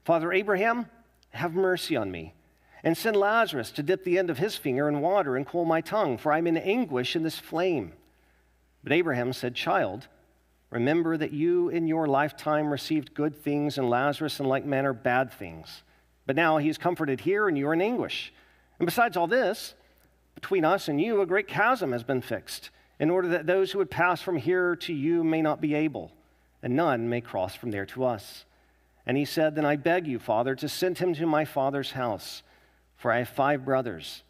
[0.05, 0.87] Father Abraham,
[1.31, 2.35] have mercy on me,
[2.85, 5.81] and send Lazarus to dip the end of his finger in water and cool my
[5.81, 7.95] tongue, for I'm in anguish in this flame.
[8.85, 10.07] But Abraham said, Child,
[10.71, 15.33] remember that you in your lifetime received good things, and Lazarus in like manner bad
[15.33, 15.83] things.
[16.27, 18.33] But now he is comforted here, and you are in anguish.
[18.79, 19.75] And besides all this,
[20.35, 22.69] between us and you, a great chasm has been fixed,
[23.01, 26.13] in order that those who would pass from here to you may not be able,
[26.63, 28.45] and none may cross from there to us.
[29.07, 32.43] And he said, Then I beg you, Father, to send him to my father's house,
[33.05, 34.23] for I have five brothers,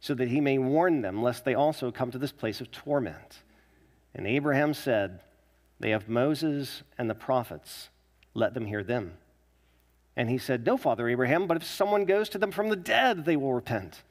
[0.00, 3.44] so that he may warn them, lest they also come to this place of torment.
[4.12, 5.20] And Abraham said,
[5.78, 7.90] They have Moses and the prophets,
[8.34, 9.12] let them hear them.
[10.16, 13.24] And he said, No, Father Abraham, but if someone goes to them from the dead,
[13.24, 14.02] they will repent.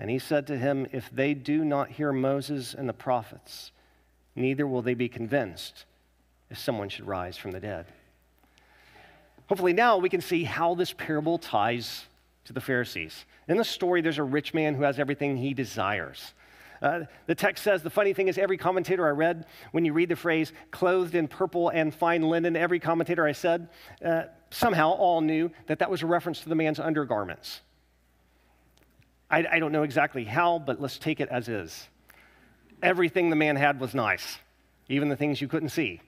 [0.00, 3.70] And he said to him, If they do not hear Moses and the prophets,
[4.34, 5.84] neither will they be convinced
[6.50, 7.86] if someone should rise from the dead.
[9.48, 12.07] Hopefully, now we can see how this parable ties
[12.48, 13.26] to the Pharisees.
[13.46, 16.34] In the story, there's a rich man who has everything he desires.
[16.80, 20.08] Uh, the text says the funny thing is, every commentator I read, when you read
[20.08, 23.68] the phrase clothed in purple and fine linen, every commentator I said
[24.02, 27.60] uh, somehow all knew that that was a reference to the man's undergarments.
[29.30, 31.86] I, I don't know exactly how, but let's take it as is.
[32.82, 34.38] Everything the man had was nice,
[34.88, 36.00] even the things you couldn't see.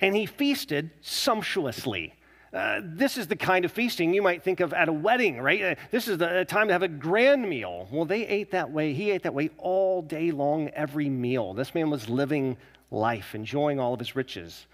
[0.00, 2.14] And he feasted sumptuously.
[2.52, 5.62] Uh, this is the kind of feasting you might think of at a wedding, right?
[5.62, 7.86] Uh, this is the time to have a grand meal.
[7.92, 8.92] Well, they ate that way.
[8.92, 11.54] He ate that way all day long, every meal.
[11.54, 12.56] This man was living
[12.90, 14.66] life, enjoying all of his riches.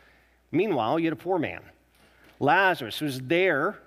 [0.51, 1.61] Meanwhile, you had a poor man,
[2.41, 3.79] Lazarus, who's there,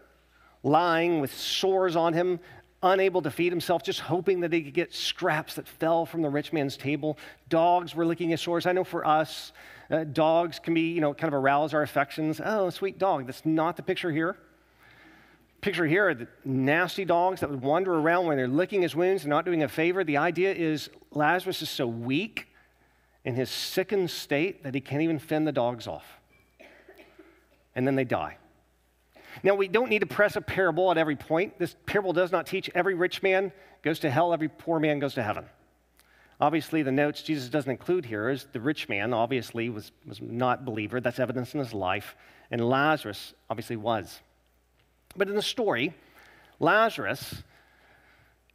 [0.62, 2.40] lying with sores on him,
[2.84, 6.30] unable to feed himself, just hoping that he could get scraps that fell from the
[6.30, 7.18] rich man's table.
[7.50, 8.68] Dogs were licking his sores.
[8.68, 9.52] I know for us,
[9.92, 12.40] uh, dogs can be, you know, kind of arouse our affections.
[12.44, 13.26] Oh, sweet dog.
[13.26, 14.38] That's not the picture here.
[15.62, 19.24] Picture here are the nasty dogs that would wander around when they're licking his wounds
[19.24, 20.04] and not doing a favor.
[20.04, 22.48] The idea is Lazarus is so weak
[23.26, 26.06] in his sickened state that he can't even fend the dogs off.
[27.76, 28.38] And then they die.
[29.44, 31.60] Now, we don't need to press a parable at every point.
[31.60, 35.14] This parable does not teach every rich man goes to hell, every poor man goes
[35.16, 35.46] to heaven.
[36.40, 40.66] Obviously, the notes Jesus doesn't include here is the rich man, obviously, was, was not
[40.66, 41.02] believer.
[41.02, 42.16] That's evidence in his life.
[42.50, 44.20] And Lazarus, obviously, was.
[45.16, 45.94] But in the story,
[46.60, 47.44] Lazarus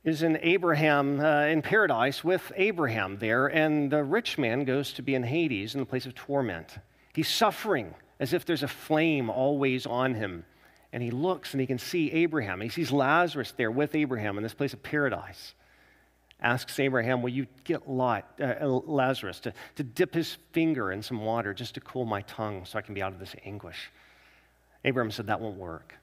[0.03, 5.03] is in Abraham, uh, in paradise with Abraham there, and the rich man goes to
[5.03, 6.79] be in Hades in the place of torment.
[7.15, 10.45] He's suffering as if there's a flame always on him
[10.95, 12.61] and he looks and he can see Abraham.
[12.61, 15.55] He sees Lazarus there with Abraham in this place of paradise.
[16.45, 21.25] Asks Abraham, Will you get Lot, uh, Lazarus to, to dip his finger in some
[21.25, 23.91] water just to cool my tongue so I can be out of this anguish?
[24.85, 25.95] Abraham said, That won't work.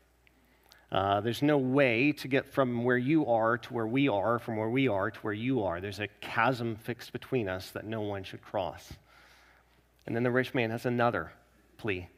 [0.92, 4.58] Uh, there's no way to get from where you are to where we are, from
[4.58, 5.80] where we are to where you are.
[5.80, 8.92] There's a chasm fixed between us that no one should cross.
[10.08, 11.32] And then the rich man has another
[11.78, 12.10] plea.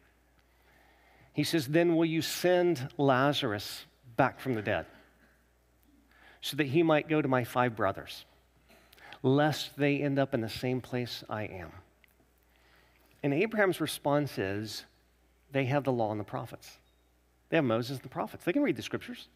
[1.34, 4.86] He says, Then will you send Lazarus back from the dead
[6.44, 8.26] so that he might go to my five brothers,
[9.24, 11.72] lest they end up in the same place I am?
[13.24, 14.84] And Abraham's response is,
[15.54, 16.70] They have the law and the prophets.
[17.50, 18.44] They have Moses and the prophets.
[18.44, 19.30] They can read the scriptures.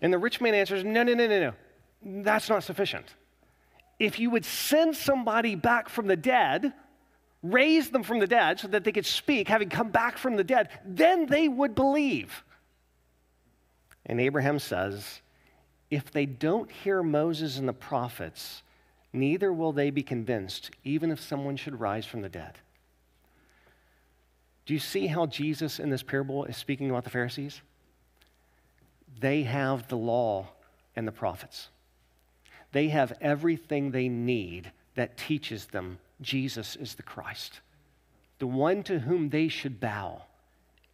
[0.00, 2.22] And the rich man answers, No, no, no, no, no.
[2.22, 3.06] That's not sufficient.
[3.98, 6.72] If you would send somebody back from the dead,
[7.42, 10.44] raise them from the dead so that they could speak, having come back from the
[10.44, 12.44] dead, then they would believe.
[14.06, 15.20] And Abraham says,
[15.90, 18.62] If they don't hear Moses and the prophets,
[19.12, 22.58] neither will they be convinced, even if someone should rise from the dead.
[24.66, 27.60] Do you see how Jesus in this parable is speaking about the Pharisees?
[29.20, 30.48] They have the law
[30.96, 31.68] and the prophets.
[32.72, 37.60] They have everything they need that teaches them Jesus is the Christ,
[38.38, 40.22] the one to whom they should bow,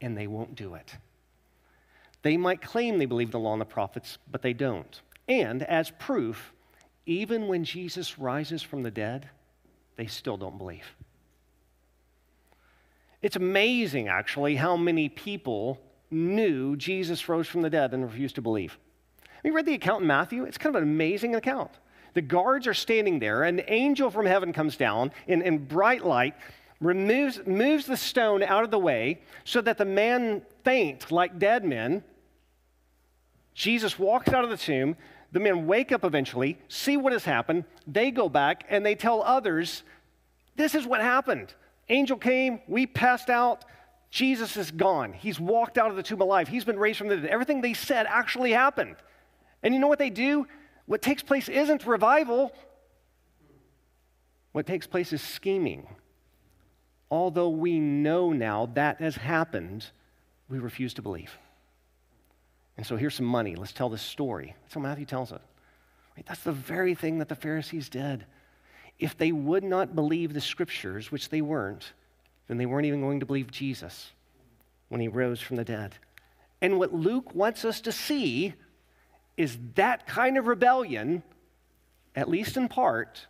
[0.01, 0.97] and they won't do it.
[2.23, 5.01] They might claim they believe the law and the prophets, but they don't.
[5.29, 6.53] And as proof,
[7.07, 9.29] even when Jesus rises from the dead,
[9.97, 10.85] they still don't believe.
[13.23, 18.43] It's amazing, actually, how many people knew Jesus rose from the dead and refused to
[18.43, 18.79] believe.
[19.45, 20.45] We read the account in Matthew.
[20.45, 21.71] It's kind of an amazing account.
[22.15, 23.45] The guards are standing there.
[23.45, 26.35] An angel from heaven comes down in, in bright light,
[26.81, 31.65] removes, moves the stone out of the way so that the man faint like dead
[31.65, 32.03] men.
[33.55, 34.97] Jesus walks out of the tomb.
[35.33, 37.65] The men wake up eventually, see what has happened.
[37.87, 39.85] They go back and they tell others,
[40.57, 41.55] This is what happened.
[41.89, 43.65] Angel came, we passed out.
[44.11, 45.13] Jesus is gone.
[45.13, 46.49] He's walked out of the tomb alive.
[46.49, 47.31] He's been raised from the dead.
[47.31, 48.97] Everything they said actually happened.
[49.63, 50.47] And you know what they do?
[50.87, 52.53] What takes place isn't revival,
[54.53, 55.87] what takes place is scheming.
[57.11, 59.87] Although we know now that has happened,
[60.49, 61.39] we refuse to believe.
[62.81, 63.57] And so here's some money.
[63.57, 64.55] Let's tell this story.
[64.63, 65.41] That's how Matthew tells it.
[66.17, 66.25] Right?
[66.25, 68.25] That's the very thing that the Pharisees did.
[68.99, 71.93] If they would not believe the scriptures, which they weren't,
[72.49, 74.13] then they weren't even going to believe Jesus
[74.89, 75.97] when he rose from the dead.
[76.63, 78.55] And what Luke wants us to see
[79.37, 81.23] is that kind of rebellion,
[82.17, 83.27] at least in part,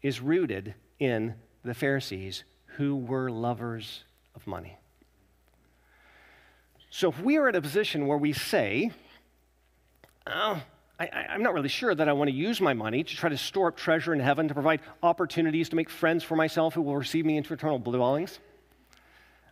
[0.00, 1.34] is rooted in
[1.66, 2.44] the Pharisees
[2.78, 4.04] who were lovers
[4.34, 4.78] of money.
[6.94, 8.92] So if we are in a position where we say,
[10.28, 10.62] oh,
[11.00, 13.36] I, am not really sure that I want to use my money to try to
[13.36, 16.96] store up treasure in heaven to provide opportunities to make friends for myself who will
[16.96, 18.38] receive me into eternal dwellings.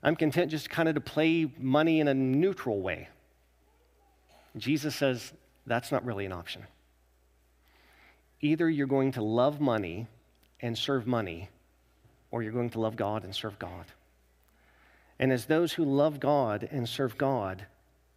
[0.04, 3.08] I'm content just kind of to play money in a neutral way.
[4.56, 5.32] Jesus says,
[5.66, 6.64] that's not really an option.
[8.40, 10.06] Either you're going to love money
[10.60, 11.48] and serve money,
[12.30, 13.86] or you're going to love God and serve God.
[15.22, 17.66] And as those who love God and serve God,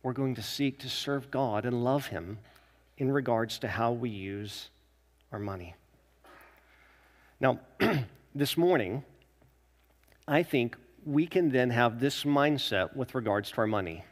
[0.01, 2.39] we're going to seek to serve God and love Him
[2.97, 4.71] in regards to how we use
[5.31, 5.75] our money.
[7.39, 7.59] Now,
[8.33, 9.03] this morning,
[10.27, 14.03] I think we can then have this mindset with regards to our money.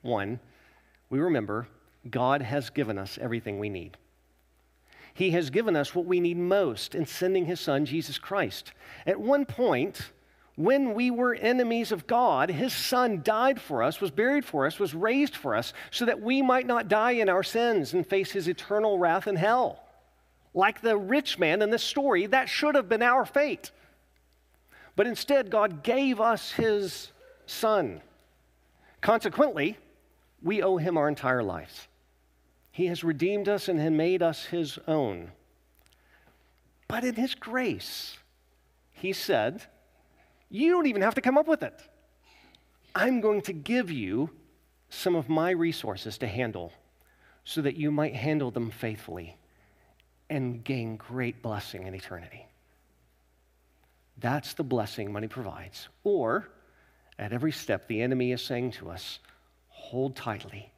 [0.00, 0.40] One,
[1.10, 1.68] we remember
[2.08, 3.98] God has given us everything we need.
[5.12, 8.72] He has given us what we need most in sending His Son, Jesus Christ.
[9.06, 10.12] At one point,
[10.58, 14.80] when we were enemies of God, His Son died for us, was buried for us,
[14.80, 18.32] was raised for us, so that we might not die in our sins and face
[18.32, 19.84] His eternal wrath in hell.
[20.52, 23.70] Like the rich man in this story, that should have been our fate.
[24.96, 27.12] But instead, God gave us His
[27.46, 28.00] Son.
[29.00, 29.78] Consequently,
[30.42, 31.86] we owe Him our entire lives.
[32.72, 35.32] He has redeemed us and made us his own.
[36.88, 38.18] But in his grace,
[38.92, 39.62] he said,
[40.50, 41.74] You don't even have to come up with it.
[42.94, 44.30] I'm going to give you
[44.88, 46.72] some of my resources to handle
[47.44, 49.36] so that you might handle them faithfully
[50.30, 52.46] and gain great blessing in eternity.
[54.18, 55.88] That's the blessing money provides.
[56.04, 56.48] Or,
[57.18, 59.20] at every step, the enemy is saying to us,
[59.68, 60.72] hold tightly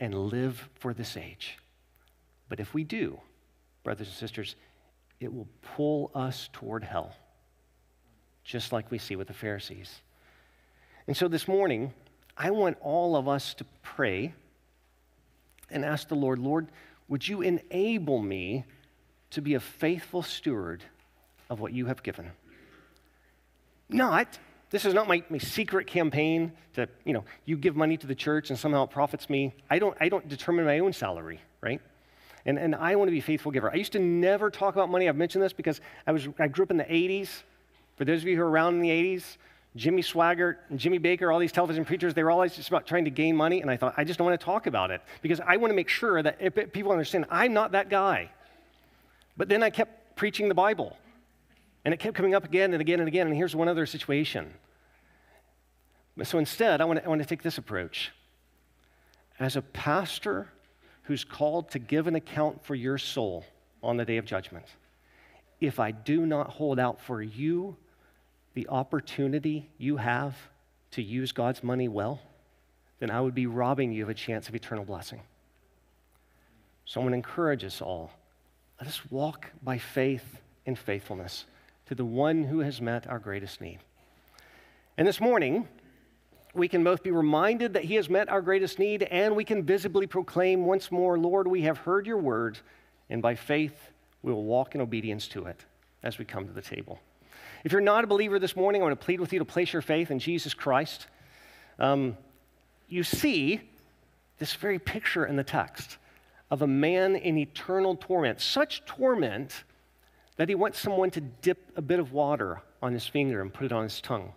[0.00, 1.58] and live for this age.
[2.48, 3.20] But if we do,
[3.82, 4.56] brothers and sisters,
[5.20, 7.14] it will pull us toward hell,
[8.44, 10.00] just like we see with the Pharisees.
[11.06, 11.92] And so this morning,
[12.36, 14.34] I want all of us to pray
[15.70, 16.68] and ask the Lord, Lord,
[17.08, 18.64] would you enable me
[19.30, 20.82] to be a faithful steward
[21.50, 22.30] of what you have given?
[23.88, 24.38] Not
[24.74, 28.14] this is not my, my secret campaign to, you know, you give money to the
[28.16, 29.54] church and somehow it profits me.
[29.70, 31.80] I don't, I don't determine my own salary, right?
[32.44, 33.70] And, and I want to be a faithful giver.
[33.70, 35.08] I used to never talk about money.
[35.08, 37.28] I've mentioned this because I, was, I grew up in the 80s.
[37.96, 39.36] For those of you who are around in the 80s,
[39.76, 43.04] Jimmy Swaggart and Jimmy Bakker, all these television preachers, they were always just about trying
[43.04, 43.60] to gain money.
[43.60, 45.74] And I thought, I just don't want to talk about it because I want to
[45.74, 48.30] make sure that people understand I'm not that guy.
[49.36, 50.96] But then I kept preaching the Bible.
[51.84, 53.26] And it kept coming up again and again and again.
[53.26, 54.54] And here's one other situation
[56.22, 58.12] so instead, I want, to, I want to take this approach.
[59.40, 60.48] As a pastor
[61.02, 63.44] who's called to give an account for your soul
[63.82, 64.64] on the day of judgment,
[65.60, 67.76] if I do not hold out for you
[68.54, 70.36] the opportunity you have
[70.92, 72.20] to use God's money well,
[73.00, 75.20] then I would be robbing you of a chance of eternal blessing.
[76.84, 78.10] So I want to encourage us all.
[78.80, 81.44] Let us walk by faith and faithfulness
[81.86, 83.78] to the one who has met our greatest need.
[84.96, 85.68] And this morning,
[86.54, 89.64] we can both be reminded that he has met our greatest need and we can
[89.64, 92.58] visibly proclaim once more, Lord, we have heard your word,
[93.10, 93.90] and by faith
[94.22, 95.64] we will walk in obedience to it
[96.02, 97.00] as we come to the table.
[97.64, 99.72] If you're not a believer this morning, I want to plead with you to place
[99.72, 101.06] your faith in Jesus Christ.
[101.78, 102.18] Um,
[102.90, 103.62] you see
[104.38, 105.96] this very picture in the text
[106.50, 109.64] of a man in eternal torment, such torment
[110.36, 113.64] that he wants someone to dip a bit of water on his finger and put
[113.64, 114.34] it on his tongue.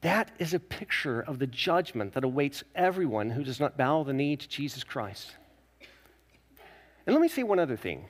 [0.00, 4.12] That is a picture of the judgment that awaits everyone who does not bow the
[4.12, 5.36] knee to Jesus Christ.
[7.06, 8.06] And let me say one other thing.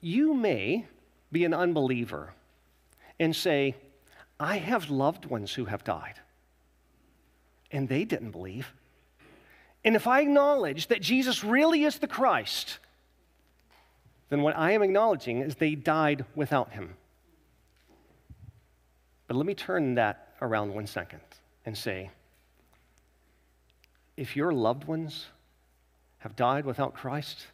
[0.00, 0.86] You may
[1.30, 2.32] be an unbeliever
[3.18, 3.74] and say,
[4.40, 6.14] I have loved ones who have died,
[7.70, 8.72] and they didn't believe.
[9.84, 12.78] And if I acknowledge that Jesus really is the Christ,
[14.28, 16.94] then what I am acknowledging is they died without him.
[19.26, 21.20] But let me turn that around one second
[21.66, 22.10] and say
[24.16, 25.26] if your loved ones
[26.18, 27.46] have died without Christ,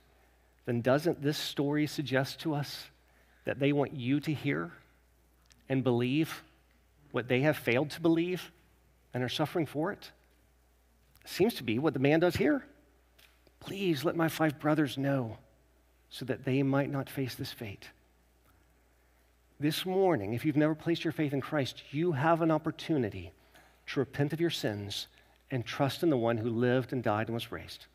[0.66, 2.86] then doesn't this story suggest to us
[3.44, 4.72] that they want you to hear
[5.68, 6.42] and believe
[7.12, 8.50] what they have failed to believe
[9.12, 10.10] and are suffering for it?
[11.24, 12.64] Seems to be what the man does here.
[13.60, 15.38] Please let my five brothers know
[16.10, 17.88] so that they might not face this fate.
[19.58, 23.32] This morning, if you've never placed your faith in Christ, you have an opportunity
[23.86, 25.06] to repent of your sins
[25.50, 27.86] and trust in the one who lived and died and was raised.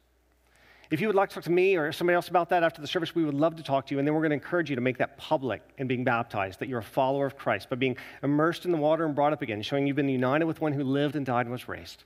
[0.92, 2.88] If you would like to talk to me or somebody else about that after the
[2.88, 4.00] service, we would love to talk to you.
[4.00, 6.68] And then we're going to encourage you to make that public in being baptized, that
[6.68, 9.62] you're a follower of Christ by being immersed in the water and brought up again,
[9.62, 12.06] showing you've been united with one who lived and died and was raised.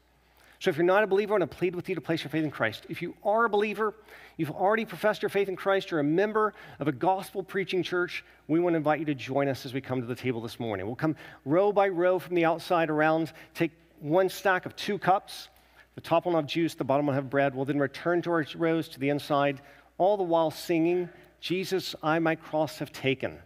[0.59, 2.29] So if you're not a believer, I want to plead with you to place your
[2.29, 2.85] faith in Christ.
[2.89, 3.93] If you are a believer,
[4.35, 8.23] you've already professed your faith in Christ, you're a member of a gospel preaching church,
[8.47, 10.59] we want to invite you to join us as we come to the table this
[10.59, 10.85] morning.
[10.85, 11.15] We'll come
[11.45, 15.49] row by row from the outside around, take one stack of two cups.
[15.95, 17.53] The top will have juice, the bottom will have bread.
[17.53, 19.61] We'll then return to our rows to the inside,
[19.97, 23.37] all the while singing, Jesus, I my cross have taken.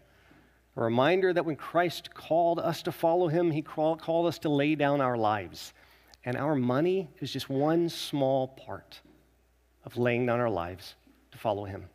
[0.76, 4.76] A reminder that when Christ called us to follow him, he called us to lay
[4.76, 5.74] down our lives.
[6.24, 9.00] And our money is just one small part
[9.86, 10.96] of laying down our lives
[11.32, 11.86] to follow Him.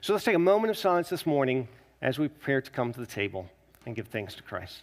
[0.00, 1.68] So let's take a moment of silence this morning
[2.02, 3.48] as we prepare to come to the table
[3.86, 4.82] and give thanks to Christ.